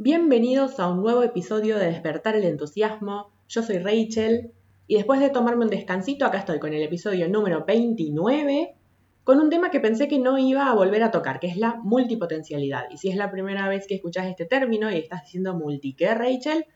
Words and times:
Bienvenidos 0.00 0.78
a 0.78 0.88
un 0.88 1.02
nuevo 1.02 1.24
episodio 1.24 1.76
de 1.76 1.86
Despertar 1.86 2.36
el 2.36 2.44
Entusiasmo. 2.44 3.32
Yo 3.48 3.64
soy 3.64 3.78
Rachel 3.78 4.52
y 4.86 4.94
después 4.94 5.18
de 5.18 5.28
tomarme 5.28 5.64
un 5.64 5.72
descansito, 5.72 6.24
acá 6.24 6.38
estoy 6.38 6.60
con 6.60 6.72
el 6.72 6.84
episodio 6.84 7.28
número 7.28 7.64
29, 7.64 8.76
con 9.24 9.40
un 9.40 9.50
tema 9.50 9.72
que 9.72 9.80
pensé 9.80 10.06
que 10.06 10.20
no 10.20 10.38
iba 10.38 10.70
a 10.70 10.74
volver 10.76 11.02
a 11.02 11.10
tocar, 11.10 11.40
que 11.40 11.48
es 11.48 11.56
la 11.56 11.80
multipotencialidad. 11.82 12.84
Y 12.92 12.98
si 12.98 13.08
es 13.08 13.16
la 13.16 13.32
primera 13.32 13.68
vez 13.68 13.88
que 13.88 13.96
escuchas 13.96 14.28
este 14.28 14.44
término 14.44 14.88
y 14.88 14.98
estás 14.98 15.24
diciendo 15.24 15.56
multi, 15.56 15.94
¿qué 15.94 16.14
Rachel? 16.14 16.66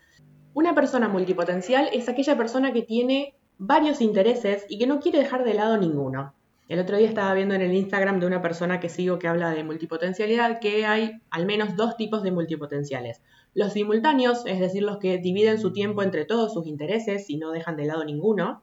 Una 0.52 0.74
persona 0.74 1.06
multipotencial 1.06 1.90
es 1.92 2.08
aquella 2.08 2.36
persona 2.36 2.72
que 2.72 2.82
tiene 2.82 3.36
varios 3.56 4.00
intereses 4.00 4.66
y 4.68 4.80
que 4.80 4.88
no 4.88 4.98
quiere 4.98 5.20
dejar 5.20 5.44
de 5.44 5.54
lado 5.54 5.76
ninguno. 5.76 6.34
El 6.68 6.78
otro 6.78 6.96
día 6.96 7.08
estaba 7.08 7.34
viendo 7.34 7.54
en 7.54 7.60
el 7.60 7.74
Instagram 7.74 8.20
de 8.20 8.26
una 8.26 8.40
persona 8.40 8.78
que 8.78 8.88
sigo 8.88 9.18
que 9.18 9.26
habla 9.26 9.50
de 9.50 9.64
multipotencialidad 9.64 10.60
que 10.60 10.86
hay 10.86 11.20
al 11.28 11.44
menos 11.44 11.76
dos 11.76 11.96
tipos 11.96 12.22
de 12.22 12.30
multipotenciales. 12.30 13.20
Los 13.52 13.72
simultáneos, 13.72 14.46
es 14.46 14.60
decir, 14.60 14.84
los 14.84 14.98
que 14.98 15.18
dividen 15.18 15.58
su 15.58 15.72
tiempo 15.72 16.02
entre 16.02 16.24
todos 16.24 16.54
sus 16.54 16.66
intereses 16.66 17.28
y 17.28 17.36
no 17.36 17.50
dejan 17.50 17.76
de 17.76 17.86
lado 17.86 18.04
ninguno. 18.04 18.62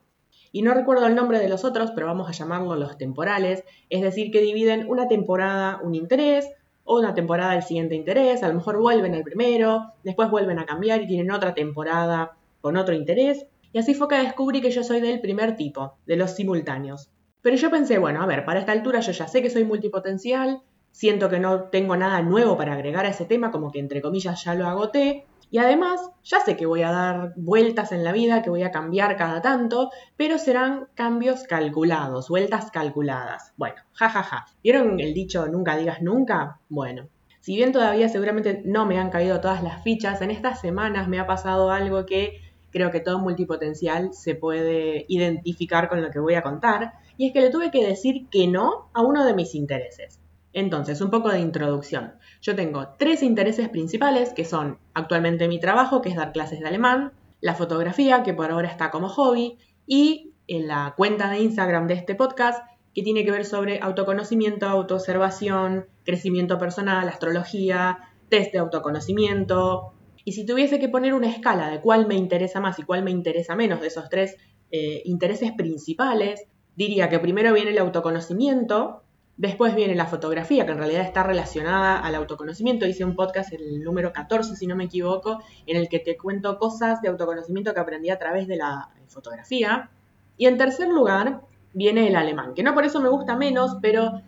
Y 0.52 0.62
no 0.62 0.74
recuerdo 0.74 1.06
el 1.06 1.14
nombre 1.14 1.40
de 1.40 1.50
los 1.50 1.66
otros, 1.66 1.92
pero 1.92 2.08
vamos 2.08 2.30
a 2.30 2.32
llamarlos 2.32 2.80
los 2.80 2.98
temporales, 2.98 3.64
es 3.90 4.02
decir, 4.02 4.32
que 4.32 4.42
dividen 4.42 4.90
una 4.90 5.08
temporada 5.08 5.80
un 5.84 5.94
interés 5.94 6.50
o 6.86 6.98
una 6.98 7.14
temporada 7.14 7.56
el 7.56 7.64
siguiente 7.64 7.94
interés, 7.96 8.42
a 8.42 8.48
lo 8.48 8.56
mejor 8.56 8.80
vuelven 8.80 9.14
al 9.14 9.24
primero, 9.24 9.94
después 10.04 10.32
vuelven 10.32 10.58
a 10.58 10.66
cambiar 10.66 11.02
y 11.04 11.08
tienen 11.08 11.30
otra 11.30 11.54
temporada 11.54 12.38
con 12.62 12.78
otro 12.78 12.96
interés. 12.96 13.46
Y 13.74 13.78
así 13.78 13.94
fue 13.94 14.08
que 14.08 14.16
descubrí 14.16 14.62
que 14.62 14.72
yo 14.72 14.84
soy 14.84 15.02
del 15.02 15.22
primer 15.22 15.56
tipo, 15.56 15.98
de 16.08 16.16
los 16.16 16.32
simultáneos. 16.32 17.12
Pero 17.42 17.56
yo 17.56 17.70
pensé, 17.70 17.98
bueno, 17.98 18.22
a 18.22 18.26
ver, 18.26 18.46
para 18.46 18.60
esta 18.60 18.72
altura 18.72 19.00
yo 19.00 19.12
ya 19.12 19.28
sé 19.28 19.42
que 19.42 19.50
soy 19.50 19.64
multipotencial, 19.64 20.62
siento 20.92 21.30
que 21.30 21.40
no 21.40 21.64
tengo 21.66 21.96
nada 21.96 22.22
nuevo 22.22 22.58
para 22.58 22.74
agregar 22.74 23.06
a 23.06 23.10
ese 23.10 23.26
tema, 23.26 23.52
como 23.52 23.72
que 23.72 23.80
entre 23.80 24.02
comillas 24.02 24.44
ya 24.44 24.56
lo 24.56 24.68
agoté, 24.68 25.26
y 25.52 25.58
además 25.58 26.12
ya 26.24 26.42
sé 26.42 26.56
que 26.56 26.66
voy 26.66 26.84
a 26.84 26.92
dar 26.92 27.34
vueltas 27.36 27.92
en 27.92 28.04
la 28.04 28.12
vida, 28.12 28.42
que 28.44 28.50
voy 28.50 28.64
a 28.64 28.72
cambiar 28.72 29.16
cada 29.18 29.42
tanto, 29.42 29.90
pero 30.16 30.38
serán 30.38 30.88
cambios 30.94 31.44
calculados, 31.44 32.30
vueltas 32.30 32.70
calculadas. 32.72 33.54
Bueno, 33.58 33.78
jajaja. 33.94 34.24
Ja, 34.24 34.46
ja. 34.46 34.46
¿Vieron 34.62 35.00
el 35.00 35.14
dicho 35.14 35.48
nunca 35.48 35.76
digas 35.76 36.02
nunca? 36.02 36.60
Bueno. 36.70 37.08
Si 37.40 37.56
bien 37.56 37.72
todavía 37.72 38.10
seguramente 38.10 38.62
no 38.66 38.86
me 38.86 39.00
han 39.00 39.10
caído 39.10 39.40
todas 39.40 39.64
las 39.64 39.82
fichas, 39.82 40.22
en 40.22 40.30
estas 40.30 40.60
semanas 40.60 41.08
me 41.08 41.20
ha 41.20 41.26
pasado 41.26 41.72
algo 41.72 42.06
que 42.06 42.42
creo 42.70 42.92
que 42.92 43.00
todo 43.00 43.18
multipotencial 43.18 44.14
se 44.14 44.36
puede 44.36 45.06
identificar 45.08 45.90
con 45.90 46.02
lo 46.02 46.12
que 46.12 46.20
voy 46.20 46.36
a 46.36 46.44
contar, 46.44 46.94
y 47.20 47.28
es 47.28 47.34
que 47.34 47.42
le 47.42 47.50
tuve 47.50 47.70
que 47.70 47.86
decir 47.86 48.30
que 48.32 48.48
no 48.48 48.90
a 48.94 49.02
uno 49.02 49.26
de 49.26 49.34
mis 49.34 49.54
intereses. 49.54 50.22
Entonces, 50.54 51.02
un 51.02 51.12
poco 51.12 51.28
de 51.28 51.42
introducción. 51.42 52.14
Yo 52.42 52.56
tengo 52.56 52.96
tres 52.98 53.24
intereses 53.24 53.68
principales, 53.68 54.32
que 54.34 54.46
son 54.46 54.80
actualmente 54.94 55.50
mi 55.50 55.60
trabajo, 55.60 56.02
que 56.02 56.08
es 56.08 56.16
dar 56.16 56.32
clases 56.32 56.62
de 56.62 56.68
alemán, 56.70 57.12
la 57.42 57.56
fotografía, 57.56 58.24
que 58.24 58.34
por 58.34 58.50
ahora 58.50 58.70
está 58.70 58.90
como 58.90 59.10
hobby, 59.10 59.58
y 59.86 60.32
en 60.48 60.70
la 60.70 60.94
cuenta 60.96 61.30
de 61.30 61.42
Instagram 61.42 61.88
de 61.88 61.96
este 61.96 62.16
podcast, 62.16 62.64
que 62.96 63.04
tiene 63.04 63.26
que 63.26 63.32
ver 63.32 63.44
sobre 63.44 63.82
autoconocimiento, 63.82 64.66
autoobservación, 64.68 65.88
crecimiento 66.06 66.58
personal, 66.58 67.10
astrología, 67.10 68.16
test 68.30 68.54
de 68.54 68.60
autoconocimiento. 68.60 69.92
Y 70.24 70.32
si 70.32 70.46
tuviese 70.46 70.80
que 70.80 70.88
poner 70.88 71.14
una 71.14 71.30
escala 71.30 71.70
de 71.70 71.82
cuál 71.82 72.08
me 72.08 72.16
interesa 72.16 72.62
más 72.62 72.80
y 72.80 72.84
cuál 72.84 73.04
me 73.04 73.12
interesa 73.12 73.58
menos 73.58 73.82
de 73.82 73.88
esos 73.88 74.08
tres 74.08 74.38
eh, 74.72 75.02
intereses 75.04 75.52
principales, 75.52 76.46
diría 76.80 77.10
que 77.10 77.20
primero 77.20 77.54
viene 77.54 77.72
el 77.72 77.78
autoconocimiento, 77.78 79.04
después 79.36 79.76
viene 79.76 79.96
la 79.96 80.06
fotografía, 80.06 80.66
que 80.66 80.72
en 80.72 80.78
realidad 80.78 81.02
está 81.02 81.24
relacionada 81.24 82.00
al 82.00 82.16
autoconocimiento. 82.16 82.88
Hice 82.88 83.04
un 83.04 83.18
podcast, 83.18 83.52
el 83.52 83.84
número 83.84 84.14
14, 84.14 84.56
si 84.56 84.66
no 84.66 84.78
me 84.78 84.86
equivoco, 84.86 85.44
en 85.68 85.76
el 85.76 85.90
que 85.90 86.00
te 86.00 86.16
cuento 86.16 86.58
cosas 86.58 87.02
de 87.02 87.10
autoconocimiento 87.10 87.74
que 87.74 87.82
aprendí 87.82 88.10
a 88.12 88.18
través 88.18 88.48
de 88.48 88.56
la 88.56 88.92
fotografía. 89.10 89.90
Y 90.38 90.46
en 90.46 90.58
tercer 90.58 90.88
lugar 90.88 91.42
viene 91.74 92.08
el 92.08 92.16
alemán, 92.16 92.54
que 92.54 92.64
no 92.64 92.74
por 92.74 92.86
eso 92.86 93.02
me 93.02 93.10
gusta 93.10 93.36
menos, 93.36 93.76
pero 93.82 94.22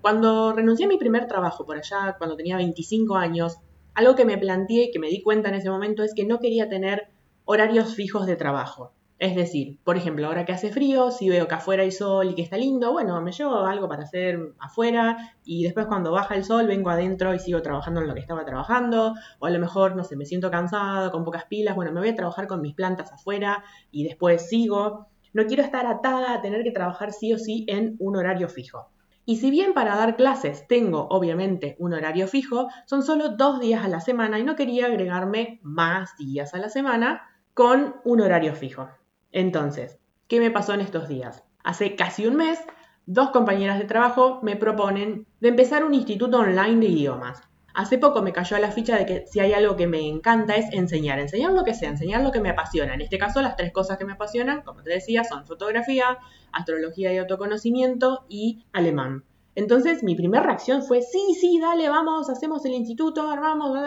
cuando 0.00 0.54
renuncié 0.54 0.86
a 0.86 0.88
mi 0.88 0.96
primer 0.96 1.26
trabajo 1.26 1.66
por 1.66 1.76
allá, 1.76 2.14
cuando 2.16 2.36
tenía 2.36 2.56
25 2.56 3.16
años, 3.16 3.58
algo 3.92 4.14
que 4.14 4.24
me 4.24 4.38
planteé 4.38 4.84
y 4.84 4.90
que 4.92 4.98
me 4.98 5.08
di 5.08 5.20
cuenta 5.20 5.50
en 5.50 5.56
ese 5.56 5.68
momento 5.68 6.02
es 6.02 6.14
que 6.14 6.24
no 6.24 6.38
quería 6.38 6.70
tener 6.70 7.10
horarios 7.44 7.94
fijos 7.94 8.24
de 8.24 8.36
trabajo. 8.36 8.94
Es 9.22 9.36
decir, 9.36 9.78
por 9.84 9.96
ejemplo, 9.96 10.26
ahora 10.26 10.44
que 10.44 10.50
hace 10.50 10.72
frío, 10.72 11.12
si 11.12 11.28
veo 11.28 11.46
que 11.46 11.54
afuera 11.54 11.84
hay 11.84 11.92
sol 11.92 12.30
y 12.30 12.34
que 12.34 12.42
está 12.42 12.56
lindo, 12.56 12.90
bueno, 12.90 13.22
me 13.22 13.30
llevo 13.30 13.54
algo 13.58 13.88
para 13.88 14.02
hacer 14.02 14.52
afuera 14.58 15.36
y 15.44 15.62
después 15.62 15.86
cuando 15.86 16.10
baja 16.10 16.34
el 16.34 16.42
sol 16.42 16.66
vengo 16.66 16.90
adentro 16.90 17.32
y 17.32 17.38
sigo 17.38 17.62
trabajando 17.62 18.00
en 18.00 18.08
lo 18.08 18.14
que 18.14 18.20
estaba 18.20 18.44
trabajando, 18.44 19.14
o 19.38 19.46
a 19.46 19.50
lo 19.50 19.60
mejor, 19.60 19.94
no 19.94 20.02
sé, 20.02 20.16
me 20.16 20.26
siento 20.26 20.50
cansado, 20.50 21.12
con 21.12 21.22
pocas 21.22 21.44
pilas, 21.44 21.76
bueno, 21.76 21.92
me 21.92 22.00
voy 22.00 22.08
a 22.08 22.16
trabajar 22.16 22.48
con 22.48 22.60
mis 22.60 22.74
plantas 22.74 23.12
afuera 23.12 23.62
y 23.92 24.02
después 24.02 24.48
sigo. 24.48 25.06
No 25.32 25.46
quiero 25.46 25.62
estar 25.62 25.86
atada 25.86 26.34
a 26.34 26.42
tener 26.42 26.64
que 26.64 26.72
trabajar 26.72 27.12
sí 27.12 27.32
o 27.32 27.38
sí 27.38 27.64
en 27.68 27.94
un 28.00 28.16
horario 28.16 28.48
fijo. 28.48 28.90
Y 29.24 29.36
si 29.36 29.52
bien 29.52 29.72
para 29.72 29.94
dar 29.94 30.16
clases 30.16 30.66
tengo 30.66 31.06
obviamente 31.10 31.76
un 31.78 31.94
horario 31.94 32.26
fijo, 32.26 32.66
son 32.86 33.04
solo 33.04 33.28
dos 33.28 33.60
días 33.60 33.84
a 33.84 33.88
la 33.88 34.00
semana 34.00 34.40
y 34.40 34.42
no 34.42 34.56
quería 34.56 34.86
agregarme 34.86 35.60
más 35.62 36.16
días 36.18 36.54
a 36.54 36.58
la 36.58 36.68
semana 36.68 37.22
con 37.54 37.94
un 38.04 38.20
horario 38.20 38.56
fijo. 38.56 38.88
Entonces, 39.32 39.98
¿qué 40.28 40.38
me 40.38 40.50
pasó 40.50 40.74
en 40.74 40.82
estos 40.82 41.08
días? 41.08 41.42
Hace 41.64 41.96
casi 41.96 42.26
un 42.26 42.36
mes, 42.36 42.60
dos 43.06 43.30
compañeras 43.30 43.78
de 43.78 43.86
trabajo 43.86 44.40
me 44.42 44.56
proponen 44.56 45.26
de 45.40 45.48
empezar 45.48 45.84
un 45.84 45.94
instituto 45.94 46.38
online 46.38 46.80
de 46.80 46.92
idiomas. 46.92 47.42
Hace 47.74 47.96
poco 47.96 48.20
me 48.20 48.34
cayó 48.34 48.56
a 48.56 48.60
la 48.60 48.70
ficha 48.70 48.98
de 48.98 49.06
que 49.06 49.26
si 49.26 49.40
hay 49.40 49.54
algo 49.54 49.76
que 49.76 49.86
me 49.86 50.06
encanta 50.06 50.56
es 50.56 50.70
enseñar, 50.74 51.18
enseñar 51.18 51.52
lo 51.52 51.64
que 51.64 51.72
sea, 51.72 51.88
enseñar 51.88 52.22
lo 52.22 52.30
que 52.30 52.40
me 52.40 52.50
apasiona. 52.50 52.92
En 52.92 53.00
este 53.00 53.16
caso, 53.16 53.40
las 53.40 53.56
tres 53.56 53.72
cosas 53.72 53.96
que 53.96 54.04
me 54.04 54.12
apasionan, 54.12 54.60
como 54.60 54.82
te 54.82 54.90
decía, 54.90 55.24
son 55.24 55.46
fotografía, 55.46 56.18
astrología 56.52 57.14
y 57.14 57.16
autoconocimiento 57.16 58.26
y 58.28 58.66
alemán. 58.74 59.24
Entonces, 59.54 60.02
mi 60.02 60.14
primera 60.14 60.42
reacción 60.42 60.82
fue, 60.82 61.00
sí, 61.00 61.34
sí, 61.40 61.58
dale, 61.60 61.88
vamos, 61.88 62.28
hacemos 62.28 62.64
el 62.66 62.72
instituto, 62.72 63.30
armamos, 63.30 63.78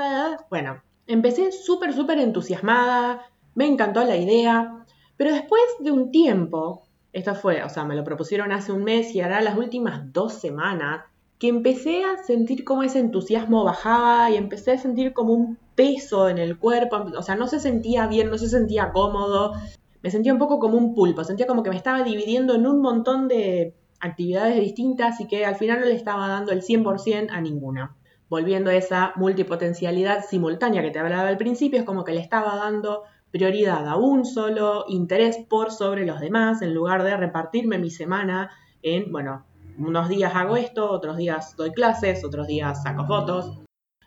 Bueno, 0.49 0.81
empecé 1.05 1.51
súper, 1.51 1.93
súper 1.93 2.17
entusiasmada, 2.17 3.29
me 3.53 3.67
encantó 3.67 4.03
la 4.03 4.15
idea, 4.15 4.85
pero 5.17 5.33
después 5.33 5.61
de 5.79 5.91
un 5.91 6.11
tiempo, 6.11 6.83
esto 7.13 7.35
fue, 7.35 7.63
o 7.63 7.69
sea, 7.69 7.85
me 7.85 7.95
lo 7.95 8.03
propusieron 8.03 8.51
hace 8.51 8.71
un 8.71 8.83
mes 8.83 9.15
y 9.15 9.21
hará 9.21 9.41
las 9.41 9.57
últimas 9.57 10.11
dos 10.11 10.33
semanas, 10.33 11.05
que 11.39 11.47
empecé 11.47 12.03
a 12.03 12.23
sentir 12.23 12.63
como 12.63 12.83
ese 12.83 12.99
entusiasmo 12.99 13.63
bajaba 13.63 14.29
y 14.31 14.35
empecé 14.35 14.71
a 14.71 14.77
sentir 14.77 15.13
como 15.13 15.33
un 15.33 15.57
peso 15.75 16.29
en 16.29 16.37
el 16.37 16.57
cuerpo, 16.57 17.05
o 17.17 17.21
sea, 17.21 17.35
no 17.35 17.47
se 17.47 17.59
sentía 17.59 18.07
bien, 18.07 18.29
no 18.29 18.37
se 18.37 18.47
sentía 18.47 18.91
cómodo, 18.91 19.53
me 20.01 20.11
sentía 20.11 20.33
un 20.33 20.39
poco 20.39 20.59
como 20.59 20.77
un 20.77 20.93
pulpo, 20.93 21.23
sentía 21.23 21.47
como 21.47 21.63
que 21.63 21.69
me 21.69 21.75
estaba 21.75 22.03
dividiendo 22.03 22.55
en 22.55 22.67
un 22.67 22.81
montón 22.81 23.27
de 23.27 23.73
actividades 23.99 24.59
distintas 24.59 25.19
y 25.19 25.27
que 25.27 25.45
al 25.45 25.55
final 25.55 25.79
no 25.79 25.85
le 25.87 25.95
estaba 25.95 26.27
dando 26.27 26.51
el 26.51 26.61
100% 26.61 27.29
a 27.31 27.41
ninguna. 27.41 27.95
Volviendo 28.29 28.69
a 28.69 28.75
esa 28.75 29.13
multipotencialidad 29.15 30.25
simultánea 30.25 30.81
que 30.81 30.91
te 30.91 30.99
hablaba 30.99 31.27
al 31.27 31.37
principio, 31.37 31.79
es 31.79 31.85
como 31.85 32.03
que 32.03 32.13
le 32.13 32.21
estaba 32.21 32.55
dando 32.55 33.03
prioridad 33.35 33.85
a 33.89 33.97
un 33.97 34.23
solo 34.23 34.85
interés 34.87 35.39
por 35.49 35.69
sobre 35.69 36.05
los 36.05 36.21
demás, 36.21 36.61
en 36.61 36.73
lugar 36.73 37.03
de 37.03 37.17
repartirme 37.17 37.77
mi 37.77 37.89
semana 37.89 38.49
en, 38.81 39.11
bueno, 39.11 39.45
unos 39.77 40.07
días 40.07 40.33
hago 40.33 40.55
esto, 40.55 40.89
otros 40.89 41.17
días 41.17 41.53
doy 41.57 41.71
clases, 41.71 42.23
otros 42.23 42.47
días 42.47 42.81
saco 42.81 43.05
fotos. 43.05 43.59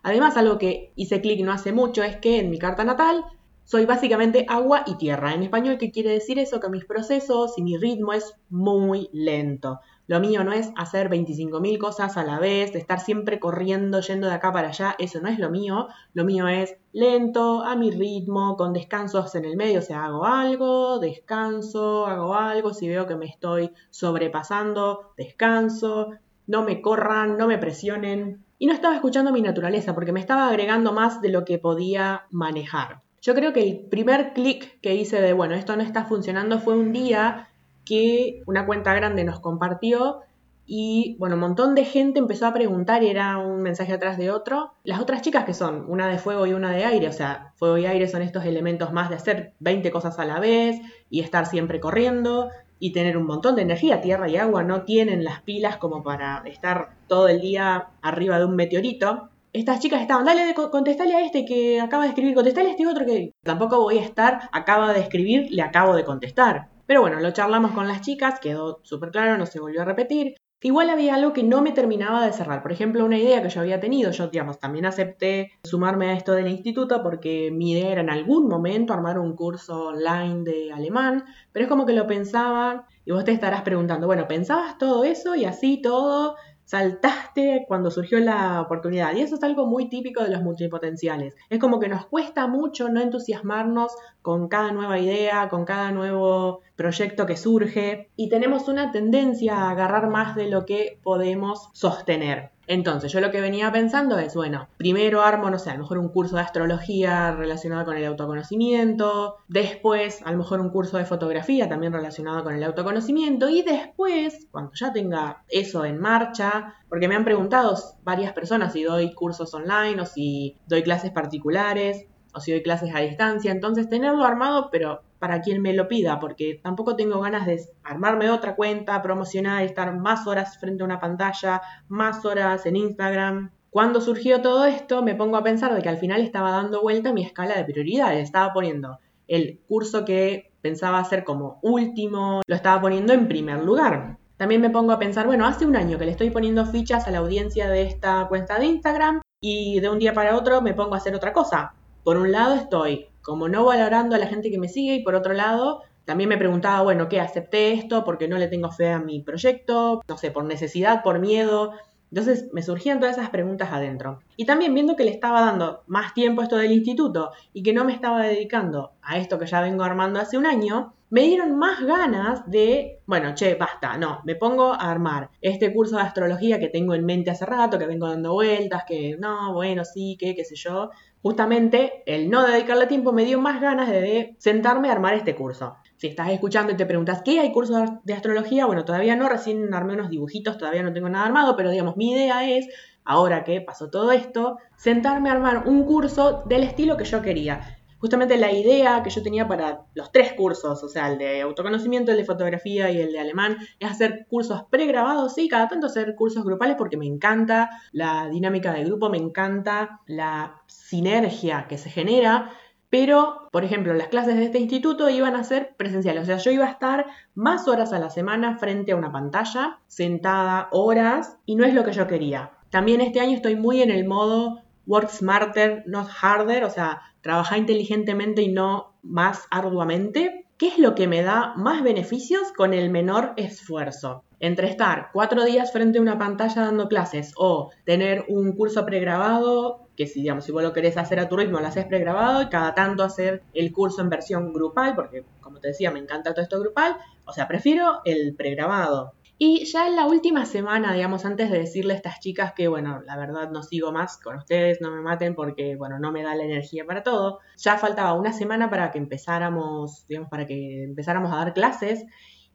Además, 0.02 0.38
algo 0.38 0.56
que 0.56 0.94
hice 0.96 1.20
clic 1.20 1.44
no 1.44 1.52
hace 1.52 1.72
mucho 1.72 2.02
es 2.02 2.16
que 2.16 2.38
en 2.38 2.48
mi 2.48 2.58
carta 2.58 2.84
natal 2.84 3.22
soy 3.64 3.84
básicamente 3.84 4.46
agua 4.48 4.84
y 4.86 4.96
tierra. 4.96 5.34
En 5.34 5.42
español, 5.42 5.76
¿qué 5.76 5.90
quiere 5.90 6.08
decir 6.08 6.38
eso? 6.38 6.58
Que 6.58 6.70
mis 6.70 6.86
procesos 6.86 7.58
y 7.58 7.62
mi 7.62 7.76
ritmo 7.76 8.14
es 8.14 8.32
muy 8.48 9.10
lento. 9.12 9.80
Lo 10.08 10.20
mío 10.20 10.42
no 10.42 10.52
es 10.52 10.72
hacer 10.74 11.10
25.000 11.10 11.78
cosas 11.78 12.16
a 12.16 12.24
la 12.24 12.38
vez, 12.38 12.74
estar 12.74 12.98
siempre 12.98 13.38
corriendo, 13.38 14.00
yendo 14.00 14.26
de 14.26 14.32
acá 14.32 14.50
para 14.52 14.68
allá, 14.68 14.96
eso 14.98 15.20
no 15.20 15.28
es 15.28 15.38
lo 15.38 15.50
mío. 15.50 15.88
Lo 16.14 16.24
mío 16.24 16.48
es 16.48 16.76
lento, 16.94 17.62
a 17.62 17.76
mi 17.76 17.90
ritmo, 17.90 18.56
con 18.56 18.72
descansos 18.72 19.34
en 19.34 19.44
el 19.44 19.58
medio, 19.58 19.80
o 19.80 19.82
sea, 19.82 20.06
hago 20.06 20.24
algo, 20.24 20.98
descanso, 20.98 22.06
hago 22.06 22.34
algo, 22.34 22.72
si 22.72 22.88
veo 22.88 23.06
que 23.06 23.16
me 23.16 23.26
estoy 23.26 23.70
sobrepasando, 23.90 25.12
descanso, 25.18 26.12
no 26.46 26.62
me 26.62 26.80
corran, 26.80 27.36
no 27.36 27.46
me 27.46 27.58
presionen. 27.58 28.42
Y 28.58 28.66
no 28.66 28.72
estaba 28.72 28.94
escuchando 28.94 29.30
mi 29.30 29.42
naturaleza 29.42 29.94
porque 29.94 30.12
me 30.12 30.20
estaba 30.20 30.48
agregando 30.48 30.94
más 30.94 31.20
de 31.20 31.28
lo 31.28 31.44
que 31.44 31.58
podía 31.58 32.24
manejar. 32.30 33.02
Yo 33.20 33.34
creo 33.34 33.52
que 33.52 33.62
el 33.62 33.80
primer 33.80 34.32
clic 34.32 34.80
que 34.80 34.94
hice 34.94 35.20
de, 35.20 35.34
bueno, 35.34 35.54
esto 35.54 35.76
no 35.76 35.82
está 35.82 36.04
funcionando 36.04 36.60
fue 36.60 36.78
un 36.78 36.92
día 36.92 37.47
que 37.88 38.42
una 38.46 38.66
cuenta 38.66 38.94
grande 38.94 39.24
nos 39.24 39.40
compartió 39.40 40.20
y 40.66 41.16
bueno, 41.18 41.36
un 41.36 41.40
montón 41.40 41.74
de 41.74 41.86
gente 41.86 42.18
empezó 42.18 42.46
a 42.46 42.52
preguntar 42.52 43.02
y 43.02 43.08
era 43.08 43.38
un 43.38 43.62
mensaje 43.62 43.94
atrás 43.94 44.18
de 44.18 44.30
otro. 44.30 44.74
Las 44.84 45.00
otras 45.00 45.22
chicas 45.22 45.44
que 45.44 45.54
son 45.54 45.86
una 45.88 46.08
de 46.08 46.18
fuego 46.18 46.46
y 46.46 46.52
una 46.52 46.70
de 46.70 46.84
aire, 46.84 47.08
o 47.08 47.12
sea, 47.12 47.54
fuego 47.56 47.78
y 47.78 47.86
aire 47.86 48.06
son 48.06 48.20
estos 48.20 48.44
elementos 48.44 48.92
más 48.92 49.08
de 49.08 49.16
hacer 49.16 49.54
20 49.60 49.90
cosas 49.90 50.18
a 50.18 50.26
la 50.26 50.38
vez 50.40 50.78
y 51.08 51.20
estar 51.20 51.46
siempre 51.46 51.80
corriendo 51.80 52.50
y 52.78 52.92
tener 52.92 53.16
un 53.16 53.24
montón 53.24 53.56
de 53.56 53.62
energía. 53.62 54.02
Tierra 54.02 54.28
y 54.28 54.36
agua 54.36 54.62
no 54.62 54.82
tienen 54.82 55.24
las 55.24 55.40
pilas 55.40 55.78
como 55.78 56.02
para 56.02 56.42
estar 56.44 56.90
todo 57.06 57.28
el 57.28 57.40
día 57.40 57.88
arriba 58.02 58.38
de 58.38 58.44
un 58.44 58.54
meteorito 58.54 59.30
estas 59.54 59.80
chicas 59.80 60.02
estaban, 60.02 60.24
dale, 60.24 60.54
contestale 60.54 61.16
a 61.16 61.24
este 61.24 61.44
que 61.44 61.80
acaba 61.80 62.02
de 62.04 62.10
escribir, 62.10 62.34
contestale 62.34 62.68
a 62.68 62.72
este 62.72 62.86
otro 62.86 63.06
que 63.06 63.32
tampoco 63.42 63.80
voy 63.80 63.98
a 63.98 64.02
estar, 64.02 64.50
acaba 64.52 64.92
de 64.92 65.00
escribir, 65.00 65.48
le 65.50 65.62
acabo 65.62 65.96
de 65.96 66.04
contestar. 66.04 66.68
Pero 66.88 67.02
bueno, 67.02 67.20
lo 67.20 67.32
charlamos 67.32 67.72
con 67.72 67.86
las 67.86 68.00
chicas, 68.00 68.40
quedó 68.40 68.80
súper 68.82 69.10
claro, 69.10 69.36
no 69.36 69.44
se 69.44 69.60
volvió 69.60 69.82
a 69.82 69.84
repetir. 69.84 70.36
Igual 70.62 70.88
había 70.88 71.16
algo 71.16 71.34
que 71.34 71.42
no 71.42 71.60
me 71.60 71.72
terminaba 71.72 72.24
de 72.24 72.32
cerrar. 72.32 72.62
Por 72.62 72.72
ejemplo, 72.72 73.04
una 73.04 73.18
idea 73.18 73.42
que 73.42 73.50
yo 73.50 73.60
había 73.60 73.78
tenido, 73.78 74.10
yo 74.10 74.28
digamos, 74.28 74.58
también 74.58 74.86
acepté 74.86 75.52
sumarme 75.64 76.06
a 76.06 76.14
esto 76.14 76.32
del 76.32 76.48
instituto 76.48 77.02
porque 77.02 77.50
mi 77.52 77.72
idea 77.72 77.92
era 77.92 78.00
en 78.00 78.08
algún 78.08 78.48
momento 78.48 78.94
armar 78.94 79.18
un 79.18 79.36
curso 79.36 79.88
online 79.88 80.44
de 80.44 80.72
alemán, 80.72 81.24
pero 81.52 81.64
es 81.64 81.68
como 81.68 81.84
que 81.84 81.92
lo 81.92 82.06
pensaba 82.06 82.86
y 83.04 83.12
vos 83.12 83.22
te 83.22 83.32
estarás 83.32 83.60
preguntando, 83.60 84.06
bueno, 84.06 84.26
¿pensabas 84.26 84.78
todo 84.78 85.04
eso 85.04 85.34
y 85.34 85.44
así 85.44 85.82
todo? 85.82 86.36
Saltaste 86.68 87.64
cuando 87.66 87.90
surgió 87.90 88.20
la 88.20 88.60
oportunidad. 88.60 89.14
Y 89.16 89.22
eso 89.22 89.36
es 89.36 89.42
algo 89.42 89.64
muy 89.64 89.88
típico 89.88 90.22
de 90.22 90.28
los 90.28 90.42
multipotenciales. 90.42 91.34
Es 91.48 91.58
como 91.58 91.80
que 91.80 91.88
nos 91.88 92.04
cuesta 92.04 92.46
mucho 92.46 92.90
no 92.90 93.00
entusiasmarnos 93.00 93.96
con 94.20 94.48
cada 94.48 94.70
nueva 94.72 94.98
idea, 94.98 95.48
con 95.48 95.64
cada 95.64 95.92
nuevo 95.92 96.60
proyecto 96.76 97.24
que 97.24 97.38
surge 97.38 98.10
y 98.16 98.28
tenemos 98.28 98.68
una 98.68 98.92
tendencia 98.92 99.56
a 99.56 99.70
agarrar 99.70 100.10
más 100.10 100.36
de 100.36 100.50
lo 100.50 100.66
que 100.66 101.00
podemos 101.02 101.70
sostener. 101.72 102.50
Entonces, 102.68 103.10
yo 103.10 103.20
lo 103.20 103.30
que 103.30 103.40
venía 103.40 103.72
pensando 103.72 104.18
es, 104.18 104.34
bueno, 104.34 104.68
primero 104.76 105.22
armo, 105.22 105.48
no 105.48 105.58
sé, 105.58 105.70
a 105.70 105.72
lo 105.72 105.80
mejor 105.80 105.96
un 105.96 106.10
curso 106.10 106.36
de 106.36 106.42
astrología 106.42 107.32
relacionado 107.32 107.86
con 107.86 107.96
el 107.96 108.04
autoconocimiento, 108.04 109.36
después 109.48 110.20
a 110.22 110.30
lo 110.32 110.36
mejor 110.36 110.60
un 110.60 110.68
curso 110.68 110.98
de 110.98 111.06
fotografía 111.06 111.66
también 111.66 111.94
relacionado 111.94 112.44
con 112.44 112.54
el 112.54 112.62
autoconocimiento 112.62 113.48
y 113.48 113.62
después, 113.62 114.46
cuando 114.50 114.72
ya 114.74 114.92
tenga 114.92 115.44
eso 115.48 115.86
en 115.86 115.98
marcha, 115.98 116.74
porque 116.90 117.08
me 117.08 117.16
han 117.16 117.24
preguntado 117.24 117.74
varias 118.02 118.34
personas 118.34 118.74
si 118.74 118.82
doy 118.82 119.14
cursos 119.14 119.54
online 119.54 120.02
o 120.02 120.04
si 120.04 120.58
doy 120.66 120.82
clases 120.82 121.10
particulares 121.10 122.06
o 122.34 122.40
si 122.40 122.52
doy 122.52 122.62
clases 122.62 122.94
a 122.94 123.00
distancia, 123.00 123.50
entonces 123.50 123.88
tenerlo 123.88 124.24
armado, 124.24 124.68
pero 124.70 125.00
para 125.18 125.40
quien 125.40 125.62
me 125.62 125.72
lo 125.72 125.88
pida, 125.88 126.20
porque 126.20 126.60
tampoco 126.62 126.96
tengo 126.96 127.20
ganas 127.20 127.46
de 127.46 127.60
armarme 127.82 128.30
otra 128.30 128.54
cuenta, 128.56 129.02
promocionar, 129.02 129.62
estar 129.62 129.94
más 129.96 130.26
horas 130.26 130.58
frente 130.58 130.82
a 130.82 130.86
una 130.86 131.00
pantalla, 131.00 131.60
más 131.88 132.24
horas 132.24 132.66
en 132.66 132.76
Instagram. 132.76 133.50
Cuando 133.70 134.00
surgió 134.00 134.40
todo 134.40 134.64
esto, 134.64 135.02
me 135.02 135.14
pongo 135.14 135.36
a 135.36 135.42
pensar 135.42 135.74
de 135.74 135.82
que 135.82 135.88
al 135.88 135.98
final 135.98 136.20
estaba 136.20 136.52
dando 136.52 136.82
vuelta 136.82 137.12
mi 137.12 137.22
escala 137.22 137.56
de 137.56 137.64
prioridades, 137.64 138.24
estaba 138.24 138.52
poniendo 138.52 138.98
el 139.26 139.60
curso 139.68 140.04
que 140.04 140.52
pensaba 140.62 140.98
hacer 140.98 141.24
como 141.24 141.58
último, 141.62 142.40
lo 142.46 142.54
estaba 142.54 142.80
poniendo 142.80 143.12
en 143.12 143.28
primer 143.28 143.62
lugar. 143.62 144.18
También 144.38 144.60
me 144.60 144.70
pongo 144.70 144.92
a 144.92 144.98
pensar, 144.98 145.26
bueno, 145.26 145.46
hace 145.46 145.66
un 145.66 145.76
año 145.76 145.98
que 145.98 146.06
le 146.06 146.12
estoy 146.12 146.30
poniendo 146.30 146.64
fichas 146.64 147.06
a 147.06 147.10
la 147.10 147.18
audiencia 147.18 147.68
de 147.68 147.82
esta 147.82 148.26
cuenta 148.28 148.58
de 148.58 148.66
Instagram 148.66 149.20
y 149.40 149.80
de 149.80 149.90
un 149.90 149.98
día 149.98 150.14
para 150.14 150.36
otro 150.36 150.62
me 150.62 150.74
pongo 150.74 150.94
a 150.94 150.98
hacer 150.98 151.14
otra 151.14 151.32
cosa. 151.32 151.74
Por 152.04 152.16
un 152.16 152.32
lado 152.32 152.54
estoy 152.54 153.07
como 153.22 153.48
no 153.48 153.64
valorando 153.64 154.16
a 154.16 154.18
la 154.18 154.26
gente 154.26 154.50
que 154.50 154.58
me 154.58 154.68
sigue 154.68 154.94
y 154.94 155.02
por 155.02 155.14
otro 155.14 155.32
lado 155.32 155.82
también 156.08 156.30
me 156.30 156.38
preguntaba, 156.38 156.80
bueno, 156.80 157.06
¿qué? 157.10 157.20
¿Acepté 157.20 157.74
esto 157.74 158.02
porque 158.02 158.28
no 158.28 158.38
le 158.38 158.48
tengo 158.48 158.70
fe 158.70 158.88
a 158.88 158.98
mi 158.98 159.20
proyecto? 159.20 160.02
No 160.08 160.16
sé, 160.16 160.30
por 160.30 160.44
necesidad, 160.44 161.02
por 161.02 161.18
miedo. 161.18 161.72
Entonces 162.10 162.48
me 162.54 162.62
surgían 162.62 162.98
todas 162.98 163.18
esas 163.18 163.28
preguntas 163.28 163.68
adentro. 163.72 164.20
Y 164.34 164.46
también 164.46 164.72
viendo 164.72 164.96
que 164.96 165.04
le 165.04 165.10
estaba 165.10 165.42
dando 165.42 165.82
más 165.86 166.14
tiempo 166.14 166.40
a 166.40 166.44
esto 166.44 166.56
del 166.56 166.72
instituto 166.72 167.32
y 167.52 167.62
que 167.62 167.74
no 167.74 167.84
me 167.84 167.92
estaba 167.92 168.22
dedicando 168.22 168.92
a 169.02 169.18
esto 169.18 169.38
que 169.38 169.44
ya 169.44 169.60
vengo 169.60 169.84
armando 169.84 170.18
hace 170.18 170.38
un 170.38 170.46
año, 170.46 170.94
me 171.10 171.22
dieron 171.22 171.58
más 171.58 171.80
ganas 171.80 172.48
de, 172.50 173.00
bueno, 173.06 173.34
che, 173.34 173.54
basta, 173.54 173.96
no, 173.96 174.20
me 174.24 174.34
pongo 174.34 174.72
a 174.72 174.90
armar 174.90 175.30
este 175.40 175.72
curso 175.72 175.96
de 175.96 176.02
astrología 176.02 176.58
que 176.58 176.68
tengo 176.68 176.94
en 176.94 177.04
mente 177.04 177.30
hace 177.30 177.46
rato, 177.46 177.78
que 177.78 177.86
vengo 177.86 178.08
dando 178.08 178.34
vueltas, 178.34 178.84
que 178.86 179.16
no, 179.18 179.52
bueno, 179.54 179.84
sí, 179.84 180.16
que, 180.18 180.34
qué 180.34 180.44
sé 180.44 180.54
yo, 180.54 180.90
justamente 181.22 182.02
el 182.06 182.30
no 182.30 182.46
dedicarle 182.46 182.86
tiempo 182.86 183.12
me 183.12 183.24
dio 183.24 183.40
más 183.40 183.60
ganas 183.60 183.88
de, 183.88 184.34
sentarme 184.38 184.88
a 184.88 184.92
armar 184.92 185.14
este 185.14 185.34
curso. 185.34 185.76
Si 185.96 186.06
estás 186.06 186.30
escuchando 186.30 186.72
y 186.72 186.76
te 186.76 186.86
preguntas, 186.86 187.22
¿qué 187.24 187.40
hay 187.40 187.52
cursos 187.52 187.88
de 188.04 188.12
astrología? 188.12 188.66
Bueno, 188.66 188.84
todavía 188.84 189.16
no, 189.16 189.28
recién 189.28 189.72
armé 189.74 189.94
unos 189.94 190.10
dibujitos, 190.10 190.58
todavía 190.58 190.82
no 190.82 190.92
tengo 190.92 191.08
nada 191.08 191.26
armado, 191.26 191.56
pero 191.56 191.70
digamos, 191.70 191.96
mi 191.96 192.12
idea 192.12 192.48
es, 192.48 192.68
ahora 193.04 193.44
que 193.44 193.60
pasó 193.60 193.90
todo 193.90 194.12
esto, 194.12 194.58
sentarme 194.76 195.30
a 195.30 195.32
armar 195.32 195.66
un 195.66 195.84
curso 195.84 196.44
del 196.46 196.62
estilo 196.62 196.96
que 196.96 197.04
yo 197.04 197.22
quería 197.22 197.77
justamente 197.98 198.36
la 198.36 198.52
idea 198.52 199.02
que 199.02 199.10
yo 199.10 199.22
tenía 199.22 199.48
para 199.48 199.82
los 199.94 200.12
tres 200.12 200.32
cursos, 200.32 200.82
o 200.82 200.88
sea, 200.88 201.10
el 201.10 201.18
de 201.18 201.42
autoconocimiento, 201.42 202.10
el 202.10 202.18
de 202.18 202.24
fotografía 202.24 202.90
y 202.90 203.00
el 203.00 203.12
de 203.12 203.20
alemán, 203.20 203.56
es 203.78 203.90
hacer 203.90 204.26
cursos 204.28 204.64
pregrabados, 204.70 205.34
sí, 205.34 205.48
cada 205.48 205.68
tanto 205.68 205.86
hacer 205.86 206.14
cursos 206.14 206.44
grupales 206.44 206.76
porque 206.76 206.96
me 206.96 207.06
encanta 207.06 207.70
la 207.92 208.28
dinámica 208.28 208.72
de 208.72 208.84
grupo, 208.84 209.10
me 209.10 209.18
encanta 209.18 210.00
la 210.06 210.62
sinergia 210.66 211.66
que 211.68 211.78
se 211.78 211.90
genera. 211.90 212.50
Pero, 212.90 213.48
por 213.52 213.64
ejemplo, 213.64 213.92
las 213.92 214.08
clases 214.08 214.36
de 214.36 214.44
este 214.44 214.58
instituto 214.58 215.10
iban 215.10 215.36
a 215.36 215.44
ser 215.44 215.74
presenciales, 215.76 216.22
o 216.22 216.26
sea, 216.26 216.38
yo 216.38 216.50
iba 216.50 216.64
a 216.64 216.70
estar 216.70 217.04
más 217.34 217.68
horas 217.68 217.92
a 217.92 217.98
la 217.98 218.08
semana 218.08 218.56
frente 218.56 218.92
a 218.92 218.96
una 218.96 219.12
pantalla, 219.12 219.80
sentada 219.88 220.68
horas, 220.70 221.36
y 221.44 221.56
no 221.56 221.66
es 221.66 221.74
lo 221.74 221.84
que 221.84 221.92
yo 221.92 222.06
quería. 222.06 222.52
También 222.70 223.02
este 223.02 223.20
año 223.20 223.36
estoy 223.36 223.56
muy 223.56 223.82
en 223.82 223.90
el 223.90 224.06
modo 224.06 224.62
work 224.86 225.10
smarter, 225.10 225.84
not 225.86 226.08
harder, 226.08 226.64
o 226.64 226.70
sea, 226.70 227.02
trabajar 227.20 227.58
inteligentemente 227.58 228.42
y 228.42 228.48
no 228.48 228.98
más 229.02 229.46
arduamente. 229.50 230.46
¿Qué 230.56 230.68
es 230.68 230.78
lo 230.78 230.96
que 230.96 231.06
me 231.06 231.22
da 231.22 231.54
más 231.56 231.84
beneficios 231.84 232.52
con 232.56 232.74
el 232.74 232.90
menor 232.90 233.32
esfuerzo? 233.36 234.24
Entre 234.40 234.68
estar 234.68 235.10
cuatro 235.12 235.44
días 235.44 235.72
frente 235.72 235.98
a 235.98 236.02
una 236.02 236.18
pantalla 236.18 236.62
dando 236.62 236.88
clases 236.88 237.32
o 237.36 237.70
tener 237.84 238.24
un 238.28 238.52
curso 238.52 238.84
pregrabado, 238.84 239.88
que 239.96 240.06
si, 240.06 240.20
digamos, 240.20 240.44
si 240.44 240.52
vos 240.52 240.62
lo 240.62 240.72
querés 240.72 240.96
hacer 240.96 241.20
a 241.20 241.28
tu 241.28 241.36
ritmo, 241.36 241.60
lo 241.60 241.66
haces 241.66 241.86
pregrabado 241.86 242.42
y 242.42 242.48
cada 242.48 242.74
tanto 242.74 243.04
hacer 243.04 243.42
el 243.54 243.72
curso 243.72 244.00
en 244.00 244.10
versión 244.10 244.52
grupal, 244.52 244.94
porque 244.96 245.24
como 245.40 245.60
te 245.60 245.68
decía, 245.68 245.90
me 245.90 245.98
encanta 245.98 246.34
todo 246.34 246.42
esto 246.42 246.60
grupal, 246.60 246.96
o 247.24 247.32
sea, 247.32 247.46
prefiero 247.46 248.00
el 248.04 248.34
pregrabado. 248.34 249.12
Y 249.40 249.66
ya 249.66 249.86
en 249.86 249.94
la 249.94 250.06
última 250.06 250.46
semana, 250.46 250.92
digamos, 250.92 251.24
antes 251.24 251.48
de 251.48 251.60
decirle 251.60 251.92
a 251.92 251.96
estas 251.96 252.18
chicas 252.18 252.54
que, 252.54 252.66
bueno, 252.66 253.00
la 253.06 253.16
verdad 253.16 253.48
no 253.52 253.62
sigo 253.62 253.92
más 253.92 254.18
con 254.18 254.36
ustedes, 254.36 254.80
no 254.80 254.90
me 254.90 255.00
maten 255.00 255.36
porque, 255.36 255.76
bueno, 255.76 256.00
no 256.00 256.10
me 256.10 256.24
da 256.24 256.34
la 256.34 256.42
energía 256.42 256.84
para 256.84 257.04
todo, 257.04 257.38
ya 257.56 257.78
faltaba 257.78 258.14
una 258.14 258.32
semana 258.32 258.68
para 258.68 258.90
que 258.90 258.98
empezáramos, 258.98 260.06
digamos, 260.08 260.28
para 260.28 260.44
que 260.44 260.82
empezáramos 260.82 261.32
a 261.32 261.36
dar 261.36 261.54
clases 261.54 262.04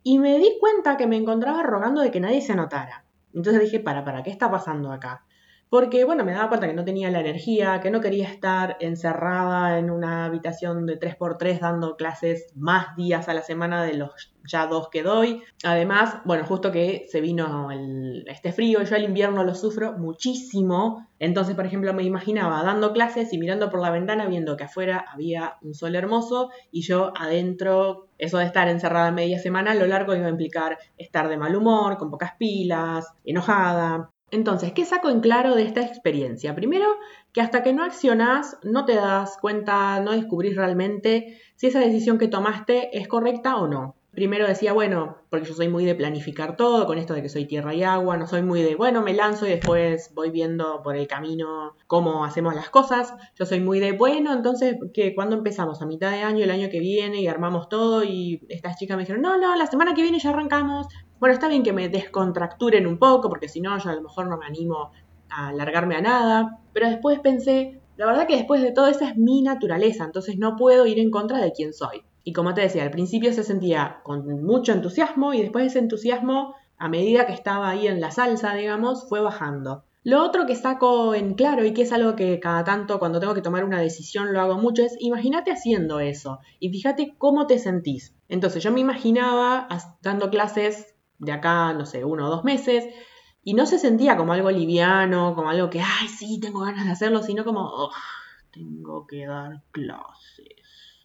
y 0.04 0.20
me 0.20 0.38
di 0.38 0.58
cuenta 0.60 0.98
que 0.98 1.08
me 1.08 1.16
encontraba 1.16 1.64
rogando 1.64 2.02
de 2.02 2.12
que 2.12 2.20
nadie 2.20 2.42
se 2.42 2.52
anotara. 2.52 3.06
Entonces 3.34 3.62
dije, 3.62 3.80
para, 3.80 4.04
para, 4.04 4.22
¿qué 4.22 4.30
está 4.30 4.52
pasando 4.52 4.92
acá? 4.92 5.26
Porque 5.74 6.04
bueno, 6.04 6.24
me 6.24 6.34
daba 6.34 6.50
cuenta 6.50 6.68
que 6.68 6.76
no 6.76 6.86
tenía 6.86 7.10
la 7.10 7.22
energía, 7.22 7.80
que 7.82 7.90
no 7.90 8.00
quería 8.00 8.30
estar 8.30 8.78
encerrada 8.80 9.80
en 9.80 9.90
una 9.90 10.26
habitación 10.26 10.86
de 10.86 11.00
3x3 11.00 11.60
dando 11.60 11.96
clases 11.96 12.46
más 12.56 12.96
días 12.96 13.28
a 13.28 13.34
la 13.34 13.42
semana 13.42 13.84
de 13.84 13.96
los 13.96 14.36
ya 14.48 14.68
dos 14.68 14.90
que 14.90 15.02
doy. 15.02 15.42
Además, 15.64 16.18
bueno, 16.26 16.46
justo 16.46 16.72
que 16.72 17.08
se 17.10 17.22
vino 17.22 17.70
este 18.28 18.52
frío, 18.52 18.84
yo 18.84 18.96
el 18.96 19.06
invierno 19.06 19.44
lo 19.44 19.56
sufro 19.56 19.94
muchísimo, 19.94 21.08
entonces, 21.18 21.56
por 21.56 21.66
ejemplo, 21.66 21.92
me 21.96 22.04
imaginaba 22.04 22.62
dando 22.62 22.94
clases 22.94 23.34
y 23.34 23.40
mirando 23.40 23.72
por 23.72 23.82
la 23.82 23.90
ventana 23.90 24.28
viendo 24.28 24.56
que 24.58 24.66
afuera 24.66 25.04
había 25.12 25.56
un 25.64 25.74
sol 25.74 25.96
hermoso 25.96 26.52
y 26.72 26.82
yo 26.82 27.14
adentro, 27.18 28.10
eso 28.20 28.38
de 28.38 28.46
estar 28.46 28.68
encerrada 28.68 29.12
media 29.12 29.40
semana 29.40 29.72
a 29.72 29.76
lo 29.76 29.88
largo 29.88 30.16
iba 30.16 30.28
a 30.28 30.30
implicar 30.30 30.78
estar 31.00 31.30
de 31.30 31.38
mal 31.38 31.56
humor, 31.56 31.98
con 31.98 32.12
pocas 32.12 32.34
pilas, 32.38 33.12
enojada, 33.26 34.13
entonces, 34.34 34.74
¿qué 34.74 34.86
saco 34.86 35.10
en 35.10 35.22
claro 35.22 35.56
de 35.56 35.64
esta 35.64 35.82
experiencia? 35.82 36.56
Primero, 36.56 36.88
que 37.32 37.42
hasta 37.42 37.64
que 37.64 37.74
no 37.74 37.84
accionás, 37.84 38.58
no 38.64 38.86
te 38.86 38.96
das 38.96 39.38
cuenta, 39.40 40.00
no 40.00 40.12
descubrís 40.12 40.56
realmente 40.56 41.40
si 41.56 41.68
esa 41.68 41.80
decisión 41.80 42.18
que 42.18 42.28
tomaste 42.28 42.98
es 42.98 43.08
correcta 43.08 43.58
o 43.58 43.68
no 43.68 43.96
primero 44.14 44.48
decía, 44.48 44.74
bueno, 44.74 45.18
porque 45.30 45.48
yo 45.48 45.54
soy 45.56 45.68
muy 45.68 45.86
de 45.86 45.96
planificar 45.96 46.56
todo, 46.56 46.86
con 46.86 46.98
esto 46.98 47.14
de 47.14 47.22
que 47.22 47.30
soy 47.30 47.46
tierra 47.46 47.74
y 47.74 47.84
agua, 47.84 48.16
no 48.16 48.28
soy 48.28 48.44
muy 48.44 48.62
de, 48.62 48.76
bueno, 48.76 49.02
me 49.02 49.14
lanzo 49.14 49.48
y 49.48 49.50
después 49.50 50.12
voy 50.14 50.30
viendo 50.30 50.82
por 50.84 50.96
el 50.96 51.08
camino 51.08 51.76
cómo 51.88 52.24
hacemos 52.24 52.54
las 52.54 52.70
cosas. 52.70 53.14
Yo 53.36 53.46
soy 53.46 53.60
muy 53.60 53.80
de, 53.80 53.94
bueno, 53.94 54.32
entonces, 54.32 54.78
que 54.94 55.16
cuando 55.16 55.36
empezamos? 55.36 55.82
A 55.82 55.88
mitad 55.88 56.12
de 56.12 56.22
año, 56.22 56.44
el 56.44 56.52
año 56.52 56.70
que 56.70 56.80
viene, 56.80 57.22
y 57.22 57.28
armamos 57.28 57.70
todo, 57.70 58.04
y 58.04 58.46
estas 58.50 58.78
chicas 58.78 58.98
me 58.98 59.04
dijeron, 59.04 59.22
no, 59.22 59.38
no, 59.38 59.56
la 59.56 59.66
semana 59.66 59.96
que 59.96 60.04
viene 60.04 60.20
ya 60.20 60.30
arrancamos. 60.30 60.88
Bueno, 61.24 61.36
está 61.36 61.48
bien 61.48 61.64
que 61.64 61.72
me 61.72 61.88
descontracturen 61.88 62.86
un 62.86 62.98
poco, 62.98 63.30
porque 63.30 63.48
si 63.48 63.62
no, 63.62 63.78
yo 63.78 63.90
a 63.90 63.96
lo 63.96 64.02
mejor 64.02 64.28
no 64.28 64.38
me 64.38 64.46
animo 64.46 64.92
a 65.30 65.54
largarme 65.54 65.96
a 65.96 66.02
nada. 66.02 66.60
Pero 66.74 66.90
después 66.90 67.22
pensé, 67.22 67.80
la 67.96 68.08
verdad 68.08 68.28
que 68.28 68.36
después 68.36 68.62
de 68.62 68.74
todo, 68.74 68.88
esa 68.88 69.08
es 69.08 69.16
mi 69.16 69.42
naturaleza, 69.42 70.04
entonces 70.04 70.38
no 70.38 70.58
puedo 70.58 70.86
ir 70.86 71.00
en 71.00 71.12
contra 71.12 71.38
de 71.38 71.54
quién 71.54 71.72
soy. 71.72 72.04
Y 72.26 72.34
como 72.34 72.54
te 72.54 72.60
decía, 72.60 72.84
al 72.84 72.92
principio 72.92 73.32
se 73.32 73.46
sentía 73.46 74.02
con 74.04 74.44
mucho 74.44 74.74
entusiasmo 74.74 75.34
y 75.34 75.44
después 75.44 75.68
ese 75.68 75.80
entusiasmo, 75.80 76.56
a 76.78 76.90
medida 76.90 77.26
que 77.26 77.32
estaba 77.32 77.70
ahí 77.70 77.88
en 77.88 78.02
la 78.02 78.12
salsa, 78.12 78.54
digamos, 78.56 79.08
fue 79.08 79.22
bajando. 79.22 79.86
Lo 80.04 80.22
otro 80.22 80.46
que 80.46 80.58
saco 80.58 81.16
en 81.16 81.36
claro 81.36 81.64
y 81.64 81.74
que 81.74 81.84
es 81.84 81.94
algo 81.94 82.18
que 82.18 82.42
cada 82.42 82.66
tanto 82.66 83.00
cuando 83.00 83.22
tengo 83.22 83.34
que 83.34 83.42
tomar 83.42 83.64
una 83.64 83.80
decisión 83.80 84.34
lo 84.34 84.42
hago 84.42 84.58
mucho 84.58 84.84
es 84.84 84.98
imagínate 85.00 85.54
haciendo 85.54 86.02
eso 86.02 86.40
y 86.60 86.72
fíjate 86.72 87.16
cómo 87.18 87.48
te 87.48 87.58
sentís. 87.58 88.14
Entonces 88.28 88.62
yo 88.62 88.74
me 88.74 88.82
imaginaba 88.82 89.70
dando 90.02 90.30
clases 90.30 90.93
de 91.24 91.32
acá, 91.32 91.74
no 91.74 91.86
sé, 91.86 92.06
uno 92.06 92.28
o 92.28 92.30
dos 92.30 92.44
meses 92.44 92.86
Y 93.44 93.54
no 93.54 93.66
se 93.66 93.80
sentía 93.80 94.18
como 94.18 94.34
algo 94.34 94.52
liviano, 94.52 95.36
como 95.36 95.50
algo 95.50 95.70
que, 95.70 95.82
ay, 95.82 96.08
sí, 96.08 96.40
tengo 96.40 96.62
ganas 96.62 96.86
de 96.86 96.92
hacerlo, 96.92 97.24
sino 97.24 97.44
como, 97.44 97.62
oh, 97.62 97.92
tengo 98.52 99.06
que 99.08 99.26
dar 99.28 99.64
clases. 99.72 100.48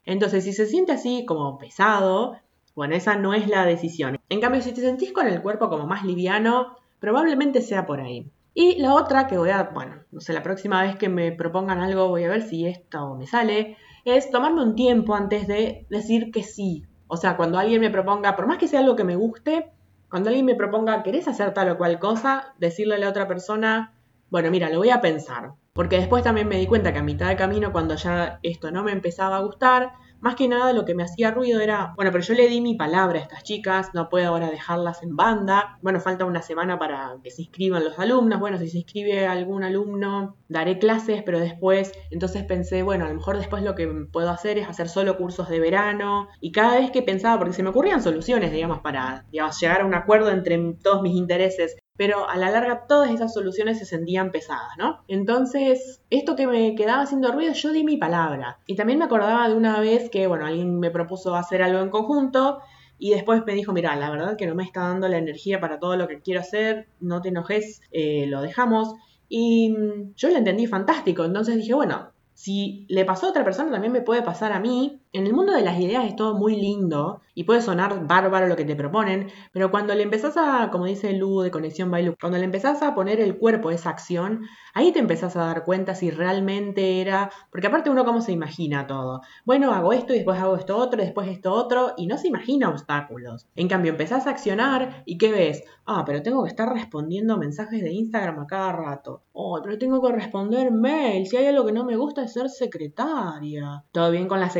Entonces, 0.05 0.45
si 0.45 0.53
se 0.53 0.67
siente 0.67 0.93
así 0.93 1.25
como 1.27 1.59
pesado, 1.59 2.39
bueno, 2.75 2.95
esa 2.95 3.17
no 3.17 3.35
es 3.35 3.49
la 3.49 3.67
decisión. 3.67 4.19
En 4.29 4.41
cambio, 4.41 4.63
si 4.63 4.73
te 4.73 4.81
sentís 4.81 5.13
con 5.13 5.27
el 5.27 5.43
cuerpo 5.43 5.69
como 5.69 5.87
más 5.87 6.05
liviano, 6.05 6.77
probablemente 7.01 7.61
sea 7.61 7.87
por 7.87 8.01
ahí. 8.01 8.31
Y 8.55 8.81
la 8.81 8.95
otra 8.95 9.27
que 9.27 9.39
voy 9.39 9.51
a, 9.51 9.65
bueno, 9.65 9.97
no 10.11 10.21
sé, 10.21 10.33
la 10.33 10.43
próxima 10.43 10.83
vez 10.83 10.97
que 10.97 11.09
me 11.09 11.33
propongan 11.33 11.81
algo 11.81 12.09
voy 12.09 12.25
a 12.25 12.29
ver 12.29 12.43
si 12.43 12.67
esto 12.67 13.15
me 13.17 13.27
sale, 13.27 13.77
es 14.05 14.31
tomarme 14.31 14.63
un 14.63 14.75
tiempo 14.75 15.15
antes 15.15 15.47
de 15.47 15.87
decir 15.91 16.31
que 16.31 16.43
sí. 16.43 16.85
O 17.07 17.17
sea, 17.17 17.37
cuando 17.37 17.59
alguien 17.59 17.81
me 17.81 17.91
proponga, 17.91 18.37
por 18.37 18.47
más 18.47 18.59
que 18.59 18.69
sea 18.69 18.81
algo 18.81 18.97
que 18.97 19.05
me 19.05 19.17
guste, 19.17 19.73
cuando 20.11 20.31
alguien 20.31 20.47
me 20.47 20.55
proponga, 20.55 21.03
¿querés 21.03 21.29
hacer 21.29 21.53
tal 21.53 21.71
o 21.71 21.79
cual 21.79 21.99
cosa? 21.99 22.55
Decirle 22.59 22.95
a 22.95 22.99
la 22.99 23.09
otra 23.09 23.29
persona, 23.29 23.95
bueno, 24.31 24.51
mira, 24.51 24.71
lo 24.71 24.79
voy 24.79 24.91
a 24.91 25.01
pensar. 25.01 25.53
Porque 25.73 25.97
después 25.97 26.25
también 26.25 26.49
me 26.49 26.59
di 26.59 26.67
cuenta 26.67 26.93
que 26.93 26.99
a 26.99 27.03
mitad 27.03 27.29
de 27.29 27.37
camino, 27.37 27.73
cuando 27.73 27.95
ya 27.95 28.41
esto 28.43 28.71
no 28.71 28.83
me 28.83 28.93
empezaba 28.93 29.37
a 29.37 29.43
gustar, 29.43 29.93
más 30.21 30.35
que 30.35 30.49
nada 30.49 30.73
lo 30.73 30.85
que 30.85 30.95
me 30.95 31.03
hacía 31.03 31.31
ruido 31.31 31.61
era, 31.61 31.93
bueno, 31.97 32.11
pero 32.13 32.25
yo 32.25 32.35
le 32.35 32.49
di 32.49 32.61
mi 32.61 32.75
palabra 32.75 33.19
a 33.19 33.23
estas 33.23 33.43
chicas, 33.45 33.91
no 33.95 34.09
puedo 34.09 34.29
ahora 34.29 34.51
dejarlas 34.51 35.03
en 35.03 35.17
banda. 35.17 35.79
Bueno, 35.83 36.01
falta 36.01 36.25
una 36.25 36.43
semana 36.43 36.79
para 36.79 37.17
que 37.23 37.31
se 37.31 37.43
inscriban 37.43 37.85
los 37.85 37.99
alumnos. 37.99 38.41
Bueno, 38.41 38.59
si 38.59 38.69
se 38.69 38.79
inscribe 38.79 39.27
algún 39.27 39.65
alumno, 39.65 40.37
daré 40.49 40.79
clases, 40.79 41.23
pero 41.25 41.39
después, 41.39 41.93
entonces 42.11 42.45
pensé, 42.45 42.83
bueno, 42.83 43.05
a 43.05 43.09
lo 43.09 43.15
mejor 43.15 43.39
después 43.39 43.63
lo 43.63 43.75
que 43.75 43.87
puedo 44.13 44.31
hacer 44.31 44.59
es 44.59 44.69
hacer 44.69 44.89
solo 44.89 45.17
cursos 45.17 45.49
de 45.49 45.61
verano. 45.61 46.29
Y 46.41 46.53
cada 46.53 46.79
vez 46.79 46.91
que 46.91 47.03
pensaba, 47.03 47.39
porque 47.39 47.55
se 47.55 47.63
me 47.63 47.71
ocurrían 47.71 48.03
soluciones, 48.03 48.53
digamos, 48.53 48.81
para 48.81 49.25
llegar 49.31 49.81
a 49.81 49.87
un 49.87 49.95
acuerdo 49.95 50.31
entre 50.31 50.59
todos 50.83 51.03
mis 51.03 51.17
intereses, 51.17 51.77
pero 51.99 52.31
a 52.31 52.37
la 52.37 52.51
larga 52.51 52.87
todas 52.87 53.11
esas 53.11 53.35
soluciones 53.35 53.79
se 53.79 53.85
sentían 53.85 54.31
pesadas, 54.31 54.71
¿no? 54.79 55.01
Entonces, 55.09 56.01
esto 56.11 56.37
que 56.37 56.47
me 56.47 56.77
quedaba 56.77 57.03
haciendo 57.03 57.33
ruido, 57.33 57.53
yo 57.53 57.73
di 57.73 57.83
mi 57.83 57.97
palabra. 57.97 58.61
Y 58.67 58.77
también 58.77 59.01
me 59.01 59.05
acordaba 59.05 59.49
de 59.49 59.57
una 59.57 59.81
vez 59.81 60.09
que, 60.09 60.29
bueno, 60.29 60.47
alguien 60.47 60.79
me 60.79 60.93
propuso 60.93 61.35
hacer 61.35 61.61
algo 61.61 61.81
en 61.81 61.91
conjunto 61.91 62.61
y 63.01 63.11
después 63.11 63.43
me 63.45 63.55
dijo, 63.55 63.73
mira, 63.73 63.97
la 63.97 64.11
verdad 64.11 64.37
que 64.37 64.47
no 64.47 64.55
me 64.55 64.63
está 64.63 64.83
dando 64.83 65.09
la 65.09 65.19
energía 65.19 65.61
para 65.61 65.81
todo 65.81 65.97
lo 65.97 66.07
que 66.07 66.21
quiero 66.21 66.41
hacer, 66.41 66.87
no 67.01 67.21
te 67.21 67.31
enojes, 67.31 67.81
eh, 67.91 68.27
lo 68.29 68.43
dejamos. 68.43 68.95
Y 69.29 69.71
mm, 69.71 70.15
yo 70.15 70.29
lo 70.29 70.37
entendí 70.37 70.69
fantástico, 70.69 71.25
entonces 71.25 71.57
dije, 71.57 71.75
bueno, 71.75 72.13
si 72.39 72.87
le 72.89 73.05
pasó 73.05 73.27
a 73.27 73.31
otra 73.31 73.43
persona, 73.43 73.73
también 73.73 73.93
me 73.93 74.03
puede 74.03 74.23
pasar 74.23 74.53
a 74.53 74.61
mí. 74.61 74.98
En 75.15 75.27
el 75.27 75.33
mundo 75.33 75.55
de 75.55 75.63
las 75.63 75.81
ideas 75.81 76.05
es 76.05 76.17
todo 76.17 76.35
muy 76.35 76.55
lindo 76.55 77.23
y 77.35 77.45
puede 77.45 77.63
sonar 77.63 78.07
bárbaro 78.07 78.47
lo 78.47 78.57
que 78.57 78.67
te 78.67 78.77
proponen, 78.77 79.31
pero 79.53 79.71
cuando 79.71 79.95
le 79.95 80.03
empezás 80.03 80.37
a, 80.37 80.69
como 80.71 80.85
dice 80.85 81.15
Lu 81.15 81.41
de 81.41 81.51
Conexión 81.51 81.91
Bailu, 81.91 82.15
cuando 82.21 82.37
le 82.37 82.45
empezás 82.45 82.83
a 82.83 82.95
poner 82.95 83.19
el 83.19 83.39
cuerpo 83.39 83.71
a 83.71 83.75
esa 83.75 83.89
acción, 83.89 84.43
ahí 84.75 84.93
te 84.93 84.99
empezás 84.99 85.35
a 85.37 85.47
dar 85.47 85.65
cuenta 85.65 85.95
si 85.95 86.11
realmente 86.11 87.01
era, 87.01 87.31
porque 87.51 87.69
aparte 87.69 87.89
uno 87.89 88.05
cómo 88.05 88.21
se 88.21 88.33
imagina 88.33 88.87
todo. 88.87 89.23
Bueno, 89.47 89.73
hago 89.73 89.95
esto 89.95 90.13
y 90.13 90.17
después 90.17 90.39
hago 90.39 90.57
esto 90.57 90.77
otro, 90.77 91.01
después 91.01 91.29
esto 91.29 91.55
otro, 91.55 91.95
y 91.97 92.07
no 92.07 92.19
se 92.19 92.29
imagina 92.29 92.69
obstáculos. 92.69 93.47
En 93.57 93.69
cambio, 93.69 93.93
empezás 93.93 94.27
a 94.27 94.31
accionar 94.31 95.05
y 95.07 95.17
¿qué 95.17 95.33
ves? 95.33 95.63
Ah, 95.87 96.05
pero 96.05 96.23
tengo 96.23 96.43
que 96.43 96.51
estar 96.51 96.71
respondiendo 96.71 97.39
mensajes 97.39 97.83
de 97.83 97.93
Instagram 97.93 98.41
a 98.41 98.47
cada 98.47 98.73
rato. 98.73 99.23
Oh, 99.33 99.59
pero 99.63 99.79
tengo 99.79 100.03
que 100.03 100.13
responder 100.13 100.71
mail. 100.71 101.27
Si 101.27 101.37
hay 101.37 101.47
algo 101.47 101.65
que 101.65 101.73
no 101.73 101.85
me 101.85 101.97
gusta 101.97 102.29
ser 102.29 102.51
secretaria. 102.51 103.85
Todo 103.91 104.11
bien 104.11 104.29
con 104.29 104.41
las 104.41 104.53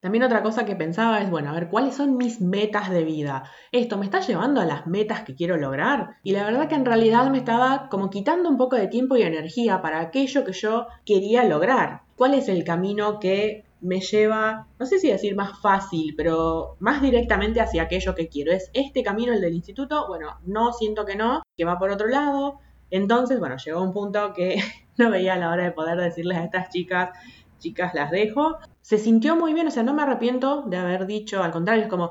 También 0.00 0.22
otra 0.22 0.44
cosa 0.44 0.64
que 0.64 0.76
pensaba 0.76 1.20
es, 1.20 1.28
bueno, 1.28 1.50
a 1.50 1.54
ver, 1.54 1.68
¿cuáles 1.68 1.96
son 1.96 2.16
mis 2.16 2.40
metas 2.40 2.88
de 2.88 3.02
vida? 3.02 3.50
¿Esto 3.72 3.98
me 3.98 4.04
está 4.04 4.20
llevando 4.20 4.60
a 4.60 4.64
las 4.64 4.86
metas 4.86 5.22
que 5.22 5.34
quiero 5.34 5.56
lograr? 5.56 6.18
Y 6.22 6.30
la 6.30 6.44
verdad 6.44 6.68
que 6.68 6.76
en 6.76 6.84
realidad 6.84 7.28
me 7.30 7.38
estaba 7.38 7.88
como 7.88 8.08
quitando 8.08 8.48
un 8.48 8.56
poco 8.56 8.76
de 8.76 8.86
tiempo 8.86 9.16
y 9.16 9.22
energía 9.22 9.82
para 9.82 9.98
aquello 9.98 10.44
que 10.44 10.52
yo 10.52 10.86
quería 11.04 11.42
lograr. 11.42 12.02
¿Cuál 12.14 12.34
es 12.34 12.48
el 12.48 12.62
camino 12.62 13.18
que 13.18 13.64
me 13.80 14.00
lleva, 14.00 14.68
no 14.78 14.86
sé 14.86 15.00
si 15.00 15.08
decir 15.10 15.34
más 15.34 15.60
fácil, 15.60 16.14
pero 16.16 16.76
más 16.78 17.02
directamente 17.02 17.60
hacia 17.60 17.82
aquello 17.82 18.14
que 18.14 18.28
quiero? 18.28 18.52
¿Es 18.52 18.70
este 18.74 19.02
camino 19.02 19.32
el 19.32 19.40
del 19.40 19.54
instituto? 19.54 20.06
Bueno, 20.06 20.38
no 20.46 20.72
siento 20.72 21.06
que 21.06 21.16
no, 21.16 21.42
que 21.56 21.64
va 21.64 21.76
por 21.76 21.90
otro 21.90 22.06
lado. 22.06 22.60
Entonces, 22.90 23.40
bueno, 23.40 23.56
llegó 23.56 23.82
un 23.82 23.92
punto 23.92 24.32
que 24.32 24.62
no 24.96 25.10
veía 25.10 25.36
la 25.36 25.50
hora 25.50 25.64
de 25.64 25.72
poder 25.72 25.98
decirles 25.98 26.38
a 26.38 26.44
estas 26.44 26.70
chicas, 26.70 27.10
chicas, 27.58 27.94
las 27.94 28.10
dejo. 28.10 28.56
Se 28.80 28.98
sintió 28.98 29.36
muy 29.36 29.54
bien, 29.54 29.66
o 29.66 29.70
sea, 29.70 29.82
no 29.82 29.94
me 29.94 30.02
arrepiento 30.02 30.62
de 30.62 30.76
haber 30.76 31.06
dicho, 31.06 31.42
al 31.42 31.50
contrario, 31.50 31.84
es 31.84 31.90
como, 31.90 32.10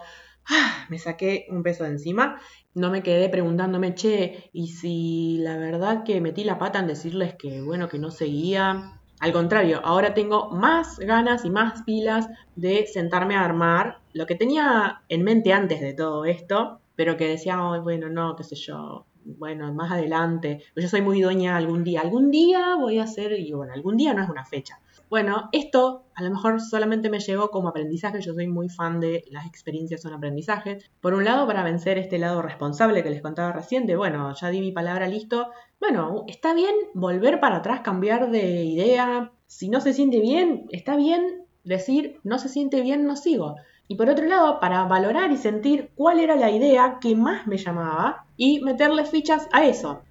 ah, 0.50 0.86
me 0.89 1.00
saqué 1.00 1.48
un 1.50 1.63
peso 1.63 1.84
de 1.84 1.92
encima. 1.92 2.39
No 2.74 2.92
me 2.92 3.01
quedé 3.04 3.30
preguntándome, 3.30 3.96
che, 3.96 4.50
y 4.54 4.68
si 4.68 5.38
la 5.39 5.58
verdad 5.58 6.04
que 6.04 6.22
metí 6.22 6.44
la 6.44 6.60
pata 6.60 6.80
en 6.80 6.88
decirles 6.88 7.36
que, 7.36 7.62
bueno, 7.62 7.89
que 7.89 8.00
no 8.00 8.12
seguía. 8.12 9.00
Al 9.20 9.34
contrario, 9.34 9.82
ahora 9.84 10.13
tengo 10.13 10.51
más 10.51 11.00
ganas 11.00 11.44
y 11.44 11.50
más 11.50 11.82
pilas 11.84 12.30
de 12.56 12.86
sentarme 12.86 13.36
a 13.36 13.44
armar 13.44 14.00
lo 14.13 14.27
que 14.27 14.36
tenía 14.36 15.01
en 15.10 15.24
mente 15.24 15.54
antes 15.54 15.82
de 15.82 15.94
todo 15.94 16.25
esto, 16.25 16.82
pero 16.96 17.18
que 17.18 17.27
decía, 17.27 17.58
bueno, 17.82 18.10
no, 18.10 18.36
qué 18.36 18.44
sé 18.44 18.56
yo, 18.56 19.08
bueno, 19.24 19.74
más 19.74 19.92
adelante, 19.92 20.63
yo 20.75 20.88
soy 20.88 21.01
muy 21.01 21.22
dueña 21.22 21.58
algún 21.58 21.84
día, 21.84 22.01
algún 22.01 22.32
día 22.32 22.75
voy 22.75 23.00
a 23.00 23.04
hacer, 23.04 23.34
y 23.34 23.51
bueno, 23.51 23.74
algún 23.74 23.98
día 23.98 24.13
no 24.13 24.24
es 24.24 24.30
una 24.30 24.46
fecha. 24.46 24.80
Bueno, 25.10 25.48
esto 25.54 26.04
a 26.16 26.24
lo 26.24 26.32
mejor 26.32 26.60
solamente 26.60 27.10
me 27.10 27.20
llegó 27.20 27.50
como 27.50 27.70
aprendizaje, 27.70 28.22
yo 28.22 28.34
soy 28.34 28.48
muy 28.48 28.68
fan 28.68 29.00
de 29.00 29.24
las 29.32 29.46
experiencias 29.46 30.02
son 30.02 30.14
aprendizaje. 30.14 30.80
Por 31.00 31.14
un 31.14 31.24
lado, 31.24 31.48
para 31.48 31.64
vencer 31.64 31.98
este 31.98 32.18
lado 32.18 32.42
responsable 32.42 33.04
que 33.04 33.10
les 33.10 33.22
contaba 33.22 33.54
recién, 33.54 33.86
de 33.86 33.96
bueno, 33.96 34.34
ya 34.34 34.50
di 34.50 34.60
mi 34.60 34.74
palabra 34.74 35.08
listo, 35.08 35.48
bueno, 35.80 36.26
está 36.28 36.54
bien 36.54 36.76
volver 36.94 37.40
para 37.40 37.58
atrás, 37.58 37.82
cambiar 37.82 38.32
de 38.32 38.66
idea, 38.66 39.32
si 39.46 39.70
no 39.70 39.80
se 39.80 39.94
siente 39.94 40.20
bien, 40.20 40.66
está 40.72 40.98
bien 40.98 41.46
decir, 41.64 42.20
no 42.24 42.38
se 42.38 42.50
siente 42.50 42.82
bien, 42.82 43.06
no 43.06 43.16
sigo. 43.16 43.56
Y 43.88 43.96
por 43.96 44.10
otro 44.10 44.26
lado, 44.26 44.60
para 44.60 44.84
valorar 44.84 45.32
y 45.32 45.38
sentir 45.38 45.92
cuál 45.96 46.20
era 46.20 46.36
la 46.36 46.52
idea 46.52 46.98
que 47.00 47.16
más 47.16 47.48
me 47.48 47.58
llamaba 47.58 48.26
y 48.36 48.60
meterle 48.60 49.06
fichas 49.06 49.48
a 49.54 49.66
eso. 49.66 50.02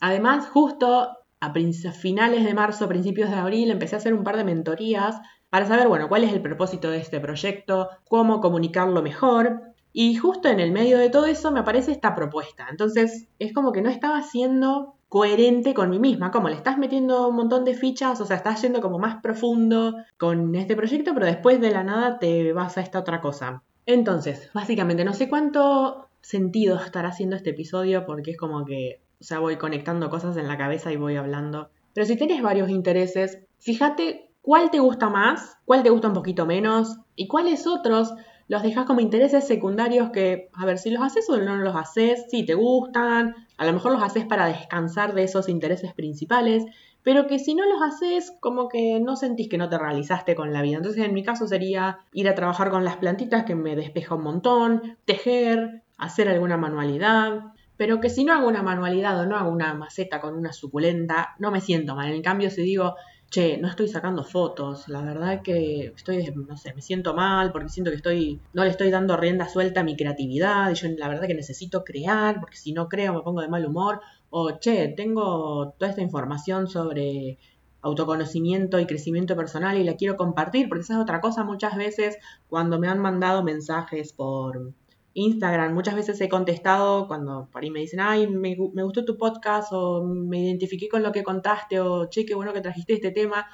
Además, 0.00 0.48
justo 0.48 1.10
a 1.40 1.52
finales 1.92 2.44
de 2.44 2.54
marzo, 2.54 2.88
principios 2.88 3.30
de 3.30 3.36
abril, 3.36 3.70
empecé 3.70 3.96
a 3.96 3.98
hacer 3.98 4.14
un 4.14 4.24
par 4.24 4.36
de 4.36 4.44
mentorías 4.44 5.20
para 5.50 5.66
saber, 5.66 5.88
bueno, 5.88 6.08
cuál 6.08 6.24
es 6.24 6.32
el 6.32 6.42
propósito 6.42 6.90
de 6.90 6.98
este 6.98 7.20
proyecto, 7.20 7.88
cómo 8.08 8.40
comunicarlo 8.40 9.02
mejor. 9.02 9.62
Y 9.92 10.16
justo 10.16 10.48
en 10.48 10.60
el 10.60 10.72
medio 10.72 10.98
de 10.98 11.08
todo 11.08 11.26
eso 11.26 11.50
me 11.50 11.60
aparece 11.60 11.92
esta 11.92 12.14
propuesta. 12.14 12.66
Entonces, 12.70 13.28
es 13.38 13.54
como 13.54 13.72
que 13.72 13.80
no 13.80 13.88
estaba 13.88 14.22
siendo 14.22 14.96
coherente 15.08 15.72
con 15.72 15.88
mí 15.88 15.98
misma, 15.98 16.30
como 16.30 16.48
le 16.48 16.56
estás 16.56 16.78
metiendo 16.78 17.28
un 17.28 17.36
montón 17.36 17.64
de 17.64 17.74
fichas, 17.74 18.20
o 18.20 18.26
sea, 18.26 18.36
estás 18.36 18.60
yendo 18.60 18.80
como 18.80 18.98
más 18.98 19.22
profundo 19.22 19.94
con 20.18 20.54
este 20.54 20.76
proyecto, 20.76 21.14
pero 21.14 21.26
después 21.26 21.60
de 21.60 21.70
la 21.70 21.84
nada 21.84 22.18
te 22.18 22.52
vas 22.52 22.76
a 22.76 22.80
esta 22.80 22.98
otra 22.98 23.20
cosa. 23.20 23.62
Entonces, 23.86 24.50
básicamente, 24.52 25.04
no 25.04 25.14
sé 25.14 25.28
cuánto 25.28 26.08
sentido 26.20 26.76
estará 26.76 27.10
haciendo 27.10 27.36
este 27.36 27.50
episodio 27.50 28.04
porque 28.04 28.32
es 28.32 28.36
como 28.36 28.64
que, 28.64 29.00
o 29.20 29.24
sea, 29.24 29.38
voy 29.38 29.56
conectando 29.56 30.10
cosas 30.10 30.36
en 30.36 30.48
la 30.48 30.58
cabeza 30.58 30.92
y 30.92 30.96
voy 30.96 31.16
hablando. 31.16 31.70
Pero 31.94 32.06
si 32.06 32.16
tienes 32.16 32.42
varios 32.42 32.68
intereses, 32.68 33.38
fíjate 33.58 34.30
cuál 34.42 34.70
te 34.70 34.78
gusta 34.78 35.08
más, 35.08 35.58
cuál 35.64 35.82
te 35.82 35.90
gusta 35.90 36.08
un 36.08 36.14
poquito 36.14 36.46
menos 36.46 36.98
y 37.14 37.26
cuáles 37.26 37.66
otros 37.66 38.12
los 38.48 38.62
dejas 38.62 38.86
como 38.86 39.00
intereses 39.00 39.46
secundarios 39.46 40.10
que, 40.10 40.50
a 40.52 40.64
ver, 40.64 40.78
si 40.78 40.90
los 40.90 41.02
haces 41.02 41.28
o 41.28 41.36
no 41.38 41.56
los 41.56 41.74
haces, 41.74 42.26
si 42.30 42.44
te 42.46 42.54
gustan, 42.54 43.34
a 43.56 43.66
lo 43.66 43.72
mejor 43.72 43.92
los 43.92 44.02
haces 44.02 44.24
para 44.24 44.46
descansar 44.46 45.14
de 45.14 45.24
esos 45.24 45.48
intereses 45.48 45.94
principales, 45.94 46.64
pero 47.02 47.26
que 47.26 47.38
si 47.38 47.54
no 47.54 47.64
los 47.66 47.82
haces, 47.82 48.32
como 48.40 48.68
que 48.68 49.00
no 49.00 49.16
sentís 49.16 49.48
que 49.48 49.58
no 49.58 49.68
te 49.68 49.78
realizaste 49.78 50.34
con 50.34 50.52
la 50.52 50.62
vida. 50.62 50.76
Entonces, 50.76 51.04
en 51.04 51.14
mi 51.14 51.24
caso 51.24 51.46
sería 51.48 52.00
ir 52.12 52.28
a 52.28 52.34
trabajar 52.34 52.70
con 52.70 52.84
las 52.84 52.96
plantitas, 52.96 53.44
que 53.44 53.54
me 53.54 53.74
despeja 53.74 54.14
un 54.14 54.22
montón, 54.22 54.96
tejer, 55.04 55.82
hacer 55.98 56.28
alguna 56.28 56.56
manualidad, 56.56 57.52
pero 57.76 58.00
que 58.00 58.10
si 58.10 58.24
no 58.24 58.32
hago 58.32 58.48
una 58.48 58.62
manualidad 58.62 59.20
o 59.20 59.26
no 59.26 59.36
hago 59.36 59.50
una 59.50 59.74
maceta 59.74 60.20
con 60.20 60.34
una 60.34 60.52
suculenta, 60.52 61.34
no 61.38 61.50
me 61.50 61.60
siento 61.60 61.94
mal. 61.94 62.12
En 62.12 62.22
cambio, 62.22 62.50
si 62.50 62.62
digo, 62.62 62.96
che, 63.30 63.58
no 63.58 63.68
estoy 63.68 63.88
sacando 63.88 64.24
fotos, 64.24 64.88
la 64.88 65.02
verdad 65.02 65.42
que 65.42 65.92
estoy, 65.96 66.24
no 66.34 66.56
sé, 66.56 66.74
me 66.74 66.82
siento 66.82 67.14
mal 67.14 67.52
porque 67.52 67.68
siento 67.68 67.90
que 67.90 67.96
estoy, 67.96 68.40
no 68.52 68.64
le 68.64 68.70
estoy 68.70 68.90
dando 68.90 69.16
rienda 69.16 69.48
suelta 69.48 69.80
a 69.80 69.84
mi 69.84 69.96
creatividad 69.96 70.70
y 70.70 70.74
yo 70.74 70.88
la 70.96 71.08
verdad 71.08 71.26
que 71.26 71.34
necesito 71.34 71.84
crear 71.84 72.40
porque 72.40 72.56
si 72.56 72.72
no 72.72 72.88
creo 72.88 73.14
me 73.14 73.22
pongo 73.22 73.40
de 73.40 73.48
mal 73.48 73.66
humor 73.66 74.00
o 74.30 74.58
che, 74.58 74.88
tengo 74.96 75.74
toda 75.78 75.90
esta 75.90 76.02
información 76.02 76.68
sobre 76.68 77.38
autoconocimiento 77.82 78.80
y 78.80 78.86
crecimiento 78.86 79.36
personal 79.36 79.76
y 79.78 79.84
la 79.84 79.96
quiero 79.96 80.16
compartir 80.16 80.68
porque 80.68 80.82
esa 80.82 80.94
es 80.94 81.00
otra 81.00 81.20
cosa 81.20 81.44
muchas 81.44 81.76
veces 81.76 82.18
cuando 82.48 82.78
me 82.78 82.88
han 82.88 82.98
mandado 82.98 83.42
mensajes 83.42 84.12
por 84.12 84.72
Instagram. 85.16 85.74
Muchas 85.74 85.94
veces 85.94 86.20
he 86.20 86.28
contestado 86.28 87.08
cuando 87.08 87.48
por 87.50 87.62
ahí 87.62 87.70
me 87.70 87.80
dicen, 87.80 88.00
ay, 88.00 88.26
me, 88.26 88.54
gustó 88.54 89.04
tu 89.04 89.16
podcast 89.16 89.72
o 89.72 90.04
me 90.04 90.38
identifiqué 90.44 90.88
con 90.88 91.02
lo 91.02 91.10
que 91.10 91.24
contaste 91.24 91.80
o 91.80 92.06
che, 92.08 92.26
qué 92.26 92.34
bueno 92.34 92.52
que 92.52 92.60
trajiste 92.60 92.94
este 92.94 93.10
tema. 93.10 93.46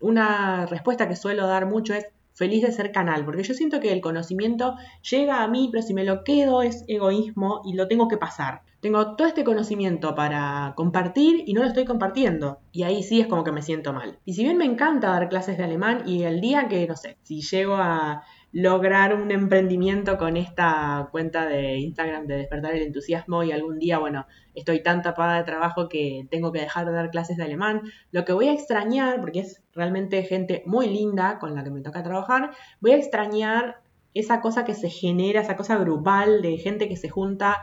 Una 0.00 0.66
respuesta 0.66 1.08
que 1.08 1.16
suelo 1.16 1.46
dar 1.46 1.66
mucho 1.66 1.94
es 1.94 2.06
feliz 2.32 2.62
de 2.62 2.72
ser 2.72 2.90
canal, 2.90 3.26
porque 3.26 3.42
yo 3.42 3.52
siento 3.52 3.80
que 3.80 3.92
el 3.92 4.00
conocimiento 4.00 4.76
llega 5.10 5.42
a 5.42 5.48
mí, 5.48 5.68
pero 5.70 5.82
si 5.82 5.92
me 5.92 6.04
lo 6.04 6.24
quedo 6.24 6.62
es 6.62 6.84
egoísmo 6.88 7.60
y 7.66 7.74
lo 7.74 7.86
tengo 7.86 8.08
que 8.08 8.16
pasar. 8.16 8.62
tengo 8.80 9.14
todo 9.14 9.28
este 9.28 9.44
conocimiento 9.44 10.14
para 10.14 10.72
compartir 10.74 11.42
y 11.44 11.52
no 11.52 11.60
lo 11.60 11.68
estoy 11.68 11.84
compartiendo. 11.84 12.60
Y 12.72 12.84
ahí 12.84 13.02
sí 13.02 13.20
es 13.20 13.26
como 13.26 13.44
que 13.44 13.52
me 13.52 13.60
siento 13.60 13.92
mal. 13.92 14.18
Y 14.24 14.32
si 14.32 14.42
bien 14.42 14.56
me 14.56 14.64
encanta 14.64 15.10
dar 15.10 15.28
clases 15.28 15.58
de 15.58 15.64
alemán 15.64 16.04
y 16.06 16.22
el 16.22 16.40
día 16.40 16.66
que, 16.66 16.86
no 16.86 16.96
sé, 16.96 17.18
si 17.22 17.42
llego 17.42 17.74
a 17.74 18.22
lograr 18.52 19.14
un 19.14 19.30
emprendimiento 19.30 20.18
con 20.18 20.36
esta 20.36 21.08
cuenta 21.12 21.46
de 21.46 21.76
Instagram 21.76 22.26
de 22.26 22.36
despertar 22.36 22.74
el 22.74 22.82
entusiasmo 22.82 23.44
y 23.44 23.52
algún 23.52 23.78
día, 23.78 23.98
bueno, 23.98 24.26
estoy 24.54 24.82
tan 24.82 25.02
tapada 25.02 25.38
de 25.38 25.44
trabajo 25.44 25.88
que 25.88 26.26
tengo 26.30 26.50
que 26.50 26.60
dejar 26.60 26.86
de 26.86 26.92
dar 26.92 27.10
clases 27.10 27.36
de 27.36 27.44
alemán. 27.44 27.82
Lo 28.10 28.24
que 28.24 28.32
voy 28.32 28.48
a 28.48 28.52
extrañar, 28.52 29.20
porque 29.20 29.40
es 29.40 29.62
realmente 29.72 30.22
gente 30.24 30.62
muy 30.66 30.88
linda 30.88 31.38
con 31.38 31.54
la 31.54 31.62
que 31.62 31.70
me 31.70 31.80
toca 31.80 32.02
trabajar, 32.02 32.50
voy 32.80 32.92
a 32.92 32.96
extrañar 32.96 33.82
esa 34.14 34.40
cosa 34.40 34.64
que 34.64 34.74
se 34.74 34.90
genera, 34.90 35.40
esa 35.40 35.56
cosa 35.56 35.76
grupal 35.78 36.42
de 36.42 36.58
gente 36.58 36.88
que 36.88 36.96
se 36.96 37.08
junta 37.08 37.62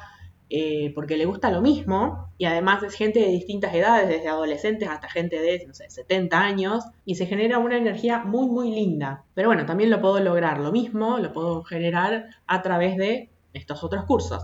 eh, 0.49 0.93
porque 0.95 1.17
le 1.17 1.25
gusta 1.25 1.51
lo 1.51 1.61
mismo 1.61 2.31
y 2.37 2.45
además 2.45 2.81
es 2.83 2.95
gente 2.95 3.19
de 3.19 3.27
distintas 3.27 3.73
edades, 3.73 4.07
desde 4.07 4.29
adolescentes 4.29 4.87
hasta 4.87 5.09
gente 5.09 5.41
de, 5.41 5.65
no 5.67 5.73
sé, 5.73 5.89
70 5.89 6.39
años 6.39 6.85
y 7.03 7.15
se 7.15 7.25
genera 7.25 7.59
una 7.59 7.77
energía 7.77 8.19
muy, 8.19 8.47
muy 8.47 8.71
linda. 8.71 9.25
Pero 9.33 9.49
bueno, 9.49 9.65
también 9.65 9.89
lo 9.89 9.99
puedo 9.99 10.19
lograr 10.19 10.59
lo 10.59 10.71
mismo, 10.71 11.17
lo 11.17 11.33
puedo 11.33 11.63
generar 11.63 12.29
a 12.47 12.61
través 12.61 12.95
de 12.95 13.29
estos 13.53 13.83
otros 13.83 14.05
cursos. 14.05 14.43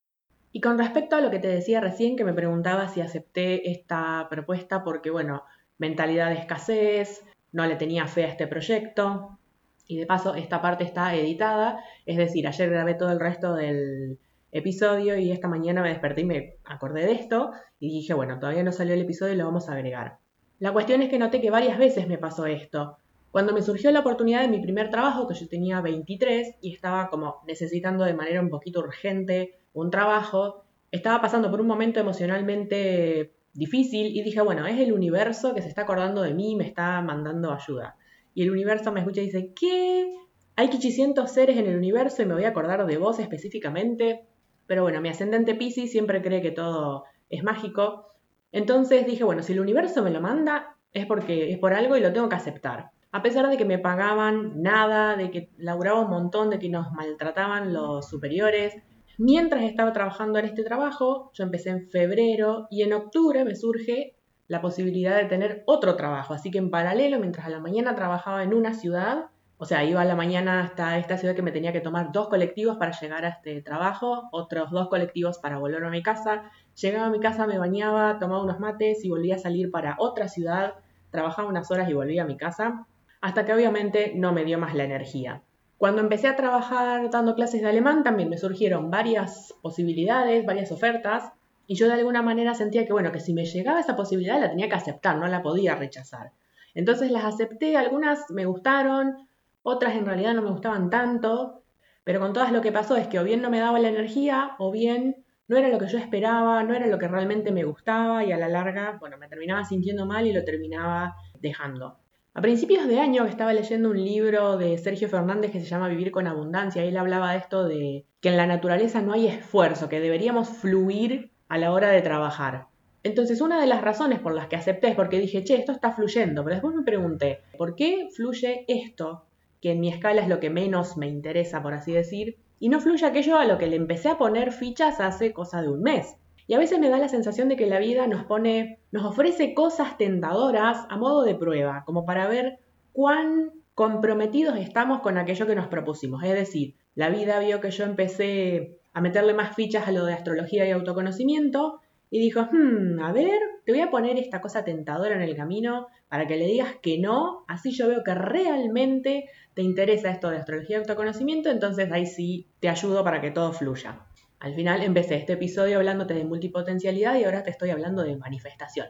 Y 0.52 0.62
con 0.62 0.78
respecto 0.78 1.16
a 1.16 1.22
lo 1.22 1.32
que 1.32 1.40
te 1.40 1.48
decía 1.48 1.80
recién, 1.80 2.16
que 2.16 2.26
me 2.26 2.34
preguntaba 2.34 2.88
si 2.90 3.02
acepté 3.02 3.72
esta 3.72 4.28
propuesta 4.30 4.84
porque, 4.84 5.10
bueno, 5.10 5.44
mentalidad 5.78 6.30
de 6.30 6.36
escasez, 6.36 7.24
no 7.52 7.66
le 7.66 7.76
tenía 7.76 8.08
fe 8.08 8.26
a 8.26 8.30
este 8.30 8.48
proyecto. 8.48 9.40
Y 9.88 9.98
de 9.98 10.06
paso, 10.06 10.36
esta 10.36 10.62
parte 10.62 10.84
está 10.84 11.16
editada, 11.16 11.84
es 12.06 12.18
decir, 12.18 12.48
ayer 12.48 12.70
grabé 12.70 12.94
todo 12.94 13.12
el 13.12 13.20
resto 13.20 13.54
del, 13.54 14.18
episodio 14.54 15.18
y 15.18 15.32
esta 15.32 15.48
mañana 15.48 15.82
me 15.82 15.90
desperté 15.90 16.22
y 16.22 16.26
me 16.26 16.58
acordé 16.64 17.06
de 17.06 17.14
esto 17.14 17.52
y 17.80 17.90
dije, 17.90 18.14
bueno, 18.14 18.40
todavía 18.40 18.64
no 18.64 18.72
salió 18.72 18.94
el 18.94 19.02
episodio 19.02 19.34
y 19.34 19.38
lo 19.38 19.46
vamos 19.46 19.68
a 19.68 19.74
agregar. 19.74 20.20
La 20.60 20.72
cuestión 20.72 21.02
es 21.02 21.10
que 21.10 21.20
noté 21.20 21.42
que 21.42 21.50
varias 21.50 21.78
veces 21.78 22.08
me 22.08 22.18
pasó 22.18 22.46
esto. 22.46 22.98
Cuando 23.32 23.52
me 23.52 23.64
surgió 23.64 23.92
la 23.92 24.02
oportunidad 24.02 24.42
de 24.42 24.48
mi 24.48 24.62
primer 24.62 24.90
trabajo, 24.90 25.28
que 25.28 25.34
yo 25.34 25.48
tenía 25.48 25.82
23 25.82 26.56
y 26.62 26.74
estaba 26.74 27.10
como 27.10 27.42
necesitando 27.48 28.06
de 28.06 28.14
manera 28.14 28.40
un 28.40 28.50
poquito 28.50 28.80
urgente 28.80 29.56
un 29.74 29.90
trabajo, 29.90 30.64
estaba 30.92 31.20
pasando 31.20 31.50
por 31.50 31.60
un 31.60 31.68
momento 31.68 32.00
emocionalmente 32.00 33.34
difícil 33.54 34.16
y 34.16 34.22
dije, 34.22 34.42
bueno, 34.42 34.68
es 34.68 34.80
el 34.80 34.94
universo 34.94 35.56
que 35.56 35.64
se 35.64 35.68
está 35.68 35.82
acordando 35.82 36.22
de 36.22 36.36
mí 36.36 36.52
y 36.52 36.56
me 36.56 36.66
está 36.66 37.02
mandando 37.02 37.52
ayuda. 37.52 37.98
Y 38.36 38.44
el 38.44 38.52
universo 38.52 38.92
me 38.92 39.00
escucha 39.00 39.22
y 39.22 39.26
dice, 39.26 39.52
¿qué? 39.60 40.16
Hay 40.56 40.68
800 40.68 41.32
seres 41.32 41.58
en 41.58 41.66
el 41.66 41.78
universo 41.78 42.22
y 42.22 42.26
me 42.26 42.36
voy 42.36 42.44
a 42.44 42.50
acordar 42.50 42.86
de 42.86 42.98
vos 42.98 43.18
específicamente. 43.18 44.28
Pero 44.68 44.84
bueno, 44.84 45.02
mi 45.02 45.10
ascendente 45.10 45.56
Pisces 45.56 45.92
siempre 45.92 46.22
cree 46.22 46.42
que 46.42 46.52
todo 46.52 47.06
es 47.30 47.44
mágico. 47.44 48.08
Entonces 48.52 49.06
dije, 49.06 49.24
bueno, 49.24 49.44
si 49.44 49.54
el 49.54 49.60
universo 49.60 50.04
me 50.04 50.12
lo 50.12 50.22
manda, 50.22 50.78
es 50.94 51.06
porque 51.06 51.52
es 51.52 51.58
por 51.58 51.74
algo 51.74 51.98
y 51.98 52.02
lo 52.02 52.14
tengo 52.14 52.30
que 52.30 52.36
aceptar. 52.36 52.92
A 53.12 53.22
pesar 53.22 53.48
de 53.50 53.58
que 53.58 53.66
me 53.66 53.80
pagaban 53.80 54.62
nada, 54.62 55.16
de 55.16 55.30
que 55.30 55.52
laburaba 55.58 56.02
un 56.02 56.10
montón, 56.10 56.50
de 56.50 56.60
que 56.60 56.70
nos 56.70 56.92
maltrataban 56.92 57.74
los 57.74 58.08
superiores. 58.10 58.76
Mientras 59.18 59.64
estaba 59.64 59.94
trabajando 59.94 60.40
en 60.40 60.46
este 60.46 60.64
trabajo, 60.64 61.32
yo 61.34 61.44
empecé 61.44 61.70
en 61.70 61.90
febrero 61.90 62.68
y 62.72 62.82
en 62.82 62.94
octubre 62.94 63.46
me 63.46 63.56
surge 63.56 64.16
la 64.48 64.62
posibilidad 64.62 65.16
de 65.18 65.26
tener 65.26 65.64
otro 65.68 65.96
trabajo. 65.96 66.34
Así 66.34 66.50
que 66.50 66.58
en 66.58 66.72
paralelo, 66.72 67.20
mientras 67.20 67.46
a 67.46 67.50
la 67.50 67.60
mañana 67.60 67.96
trabajaba 67.96 68.44
en 68.44 68.54
una 68.54 68.74
ciudad, 68.74 69.26
o 69.58 69.66
sea, 69.66 69.84
iba 69.84 70.02
a 70.02 70.06
la 70.06 70.16
mañana 70.16 70.62
hasta 70.62 70.98
esta 70.98 71.18
ciudad 71.18 71.36
que 71.36 71.42
me 71.42 71.52
tenía 71.52 71.72
que 71.72 71.80
tomar 71.80 72.12
dos 72.12 72.28
colectivos 72.28 72.78
para 72.78 72.92
llegar 72.92 73.24
a 73.24 73.30
este 73.30 73.62
trabajo, 73.62 74.28
otros 74.32 74.72
dos 74.72 74.90
colectivos 74.90 75.38
para 75.38 75.58
volver 75.58 75.84
a 75.84 75.90
mi 75.90 76.04
casa. 76.04 76.52
Llegaba 76.82 77.08
a 77.08 77.10
mi 77.10 77.20
casa, 77.20 77.48
me 77.48 77.58
bañaba, 77.58 78.20
tomaba 78.20 78.44
unos 78.44 78.60
mates 78.60 79.06
y 79.06 79.10
volvía 79.10 79.36
a 79.36 79.40
salir 79.40 79.72
para 79.72 79.96
otra 80.00 80.28
ciudad, 80.28 80.74
trabajaba 81.12 81.48
unas 81.48 81.70
horas 81.72 81.90
y 81.90 81.94
volvía 81.94 82.24
a 82.24 82.26
mi 82.26 82.36
casa, 82.36 82.86
hasta 83.22 83.46
que 83.46 83.54
obviamente 83.54 84.14
no 84.16 84.34
me 84.34 84.44
dio 84.44 84.58
más 84.58 84.74
la 84.74 84.84
energía. 84.84 85.44
Cuando 85.78 86.02
empecé 86.02 86.28
a 86.28 86.36
trabajar 86.36 87.10
dando 87.10 87.36
clases 87.36 87.62
de 87.62 87.70
alemán 87.70 88.04
también 88.04 88.30
me 88.30 88.38
surgieron 88.38 88.90
varias 88.90 89.54
posibilidades, 89.62 90.46
varias 90.46 90.72
ofertas, 90.72 91.32
y 91.68 91.76
yo 91.76 91.88
de 91.88 91.94
alguna 91.94 92.22
manera 92.22 92.54
sentía 92.54 92.86
que, 92.86 92.94
bueno, 92.94 93.12
que 93.12 93.20
si 93.20 93.34
me 93.34 93.46
llegaba 93.46 93.80
esa 93.80 93.96
posibilidad 93.96 94.40
la 94.40 94.50
tenía 94.50 94.68
que 94.68 94.76
aceptar, 94.76 95.18
no 95.18 95.28
la 95.28 95.42
podía 95.42 95.76
rechazar. 95.76 96.32
Entonces 96.74 97.12
las 97.12 97.24
acepté, 97.24 97.78
algunas 97.78 98.30
me 98.32 98.46
gustaron, 98.46 99.28
otras 99.64 99.96
en 99.96 100.06
realidad 100.06 100.34
no 100.34 100.42
me 100.42 100.52
gustaban 100.52 100.90
tanto, 100.90 101.64
pero 102.04 102.20
con 102.20 102.34
todas 102.34 102.52
lo 102.52 102.62
que 102.62 102.72
pasó 102.72 102.96
es 102.96 103.08
que 103.08 103.20
o 103.20 103.24
bien 103.24 103.42
no 103.42 103.50
me 103.50 103.60
daba 103.60 103.80
la 103.80 103.90
energía 103.90 104.52
o 104.60 104.72
bien 104.72 105.24
no 105.48 105.58
era 105.58 105.70
lo 105.70 105.80
que 105.80 105.88
yo 105.88 105.98
esperaba, 105.98 106.64
no 106.64 106.74
era 106.74 106.88
lo 106.88 107.00
que 107.00 107.08
realmente 107.08 107.52
me 107.52 107.64
gustaba 107.64 108.24
y 108.24 108.32
a 108.32 108.38
la 108.38 108.50
larga, 108.50 108.98
bueno, 109.00 109.18
me 109.18 109.28
terminaba 109.28 109.64
sintiendo 109.64 110.06
mal 110.06 110.28
y 110.28 110.34
lo 110.34 110.44
terminaba 110.44 111.16
dejando. 111.40 112.00
A 112.34 112.42
principios 112.42 112.88
de 112.88 113.00
año 113.00 113.26
estaba 113.26 113.54
leyendo 113.54 113.90
un 113.90 114.04
libro 114.04 114.58
de 114.58 114.78
Sergio 114.78 115.08
Fernández 115.08 115.52
que 115.52 115.60
se 115.60 115.68
llama 115.68 115.88
Vivir 115.88 116.12
con 116.12 116.28
Abundancia 116.28 116.84
y 116.84 116.88
él 116.88 116.98
hablaba 116.98 117.32
de 117.32 117.38
esto 117.38 117.68
de 117.68 118.06
que 118.22 118.30
en 118.30 118.38
la 118.38 118.48
naturaleza 118.48 119.02
no 119.02 119.14
hay 119.14 119.28
esfuerzo, 119.28 119.88
que 119.88 120.00
deberíamos 120.00 120.50
fluir 120.50 121.32
a 121.48 121.58
la 121.58 121.72
hora 121.72 121.90
de 121.90 122.02
trabajar. 122.02 122.68
Entonces, 123.04 123.42
una 123.42 123.60
de 123.60 123.68
las 123.68 123.82
razones 123.82 124.20
por 124.20 124.34
las 124.34 124.48
que 124.48 124.56
acepté 124.56 124.88
es 124.88 124.96
porque 124.96 125.20
dije, 125.20 125.44
che, 125.44 125.56
esto 125.56 125.74
está 125.74 125.92
fluyendo, 125.92 126.44
pero 126.44 126.56
después 126.56 126.74
me 126.74 126.84
pregunté, 126.84 127.42
¿por 127.58 127.76
qué 127.76 128.08
fluye 128.16 128.66
esto 128.68 129.26
que 129.64 129.72
en 129.72 129.80
mi 129.80 129.88
escala 129.88 130.22
es 130.22 130.28
lo 130.28 130.42
que 130.42 130.50
menos 130.50 130.98
me 130.98 131.08
interesa, 131.08 131.64
por 131.64 131.74
así 131.74 131.94
decir, 131.94 132.36
y 132.60 132.68
no 132.68 132.82
fluye 132.82 133.06
aquello 133.06 133.38
a 133.38 133.46
lo 133.46 133.58
que 133.58 133.68
le 133.68 133.78
empecé 133.78 134.10
a 134.10 134.18
poner 134.18 134.52
fichas 134.52 135.00
hace 135.00 135.32
cosa 135.32 135.62
de 135.62 135.70
un 135.70 135.82
mes. 135.82 136.18
Y 136.48 136.54
a 136.54 136.58
veces 136.58 136.80
me 136.80 136.90
da 136.90 136.98
la 136.98 137.08
sensación 137.08 137.48
de 137.48 137.56
que 137.56 137.66
la 137.66 137.80
vida 137.80 138.06
nos 138.08 138.26
pone, 138.26 138.80
nos 138.92 139.06
ofrece 139.06 139.54
cosas 139.54 139.98
tentadoras 139.98 140.86
a 140.90 140.98
modo 140.98 141.24
de 141.24 141.36
prueba, 141.36 141.84
como 141.86 142.06
para 142.06 142.28
ver 142.28 142.60
cuán 142.92 143.52
comprometidos 143.74 144.58
estamos 144.58 145.00
con 145.00 145.18
aquello 145.18 145.48
que 145.48 145.56
nos 145.56 145.68
propusimos. 145.68 146.22
Es 146.26 146.34
decir, 146.34 146.76
la 146.94 147.08
vida 147.08 147.40
vio 147.40 147.62
que 147.62 147.72
yo 147.72 147.86
empecé 147.86 148.82
a 148.92 149.00
meterle 149.00 149.34
más 149.34 149.56
fichas 149.56 149.88
a 149.88 149.94
lo 149.94 150.04
de 150.04 150.12
astrología 150.12 150.68
y 150.68 150.72
autoconocimiento 150.72 151.80
y 152.14 152.20
dijo, 152.20 152.48
hmm, 152.52 153.00
a 153.00 153.12
ver, 153.12 153.40
te 153.66 153.72
voy 153.72 153.82
a 153.82 153.90
poner 153.90 154.20
esta 154.20 154.40
cosa 154.40 154.64
tentadora 154.64 155.16
en 155.16 155.24
el 155.24 155.36
camino 155.36 155.88
para 156.08 156.28
que 156.28 156.38
le 156.38 156.46
digas 156.46 156.76
que 156.80 157.00
no, 157.00 157.44
así 157.48 157.72
yo 157.72 157.88
veo 157.88 158.04
que 158.04 158.14
realmente 158.14 159.32
te 159.56 159.64
interesa 159.64 160.12
esto 160.12 160.30
de 160.30 160.38
astrología 160.38 160.78
y 160.78 160.80
autoconocimiento, 160.82 161.50
entonces 161.50 161.92
ahí 161.92 162.06
sí 162.06 162.52
te 162.60 162.70
ayudo 162.70 163.04
para 163.04 163.20
que 163.20 163.32
todo 163.32 163.52
fluya. 163.52 164.02
Al 164.40 164.54
final 164.54 164.84
empecé 164.84 165.16
este 165.16 165.34
episodio 165.34 165.78
hablándote 165.78 166.14
de 166.14 166.24
multipotencialidad 166.24 167.16
y 167.16 167.24
ahora 167.24 167.42
te 167.42 167.50
estoy 167.50 167.72
hablando 167.72 168.04
de 168.04 168.16
manifestación. 168.16 168.90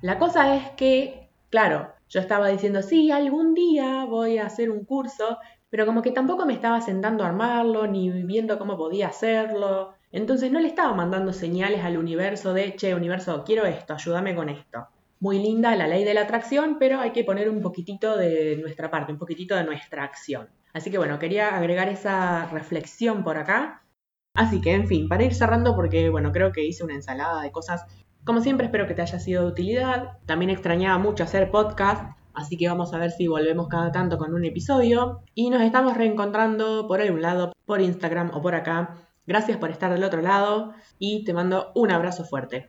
La 0.00 0.18
cosa 0.18 0.56
es 0.56 0.70
que, 0.70 1.30
claro, 1.50 1.92
yo 2.08 2.18
estaba 2.18 2.48
diciendo, 2.48 2.82
sí, 2.82 3.12
algún 3.12 3.54
día 3.54 4.04
voy 4.04 4.38
a 4.38 4.46
hacer 4.46 4.72
un 4.72 4.84
curso, 4.84 5.38
pero 5.70 5.86
como 5.86 6.02
que 6.02 6.10
tampoco 6.10 6.44
me 6.44 6.54
estaba 6.54 6.80
sentando 6.80 7.22
a 7.22 7.28
armarlo, 7.28 7.86
ni 7.86 8.10
viendo 8.10 8.58
cómo 8.58 8.76
podía 8.76 9.06
hacerlo. 9.06 9.94
Entonces 10.14 10.50
no 10.50 10.60
le 10.60 10.68
estaba 10.68 10.94
mandando 10.94 11.32
señales 11.32 11.84
al 11.84 11.98
universo 11.98 12.54
de, 12.54 12.74
che, 12.76 12.94
universo, 12.94 13.44
quiero 13.44 13.66
esto, 13.66 13.94
ayúdame 13.94 14.34
con 14.34 14.48
esto 14.48 14.88
muy 15.24 15.38
linda 15.38 15.74
la 15.74 15.88
ley 15.88 16.04
de 16.04 16.12
la 16.12 16.20
atracción, 16.20 16.76
pero 16.78 17.00
hay 17.00 17.12
que 17.12 17.24
poner 17.24 17.48
un 17.48 17.62
poquitito 17.62 18.14
de 18.18 18.58
nuestra 18.60 18.90
parte, 18.90 19.10
un 19.10 19.18
poquitito 19.18 19.56
de 19.56 19.64
nuestra 19.64 20.04
acción. 20.04 20.50
Así 20.74 20.90
que 20.90 20.98
bueno, 20.98 21.18
quería 21.18 21.56
agregar 21.56 21.88
esa 21.88 22.44
reflexión 22.52 23.24
por 23.24 23.38
acá. 23.38 23.82
Así 24.34 24.60
que, 24.60 24.74
en 24.74 24.86
fin, 24.86 25.08
para 25.08 25.24
ir 25.24 25.32
cerrando, 25.32 25.74
porque 25.76 26.10
bueno, 26.10 26.30
creo 26.30 26.52
que 26.52 26.66
hice 26.66 26.84
una 26.84 26.92
ensalada 26.92 27.40
de 27.40 27.52
cosas. 27.52 27.86
Como 28.24 28.42
siempre, 28.42 28.66
espero 28.66 28.86
que 28.86 28.92
te 28.92 29.00
haya 29.00 29.18
sido 29.18 29.44
de 29.44 29.48
utilidad. 29.48 30.18
También 30.26 30.50
extrañaba 30.50 30.98
mucho 30.98 31.24
hacer 31.24 31.50
podcast, 31.50 32.04
así 32.34 32.58
que 32.58 32.68
vamos 32.68 32.92
a 32.92 32.98
ver 32.98 33.10
si 33.10 33.26
volvemos 33.26 33.68
cada 33.68 33.92
tanto 33.92 34.18
con 34.18 34.34
un 34.34 34.44
episodio. 34.44 35.22
Y 35.34 35.48
nos 35.48 35.62
estamos 35.62 35.96
reencontrando 35.96 36.86
por 36.86 37.00
algún 37.00 37.22
lado, 37.22 37.54
por 37.64 37.80
Instagram 37.80 38.32
o 38.34 38.42
por 38.42 38.54
acá. 38.56 38.96
Gracias 39.26 39.58
por 39.58 39.70
estar 39.70 39.92
del 39.92 40.04
otro 40.04 40.22
lado 40.22 40.74
y 40.98 41.24
te 41.24 41.34
mando 41.34 41.72
un 41.74 41.90
abrazo 41.90 42.24
fuerte. 42.24 42.62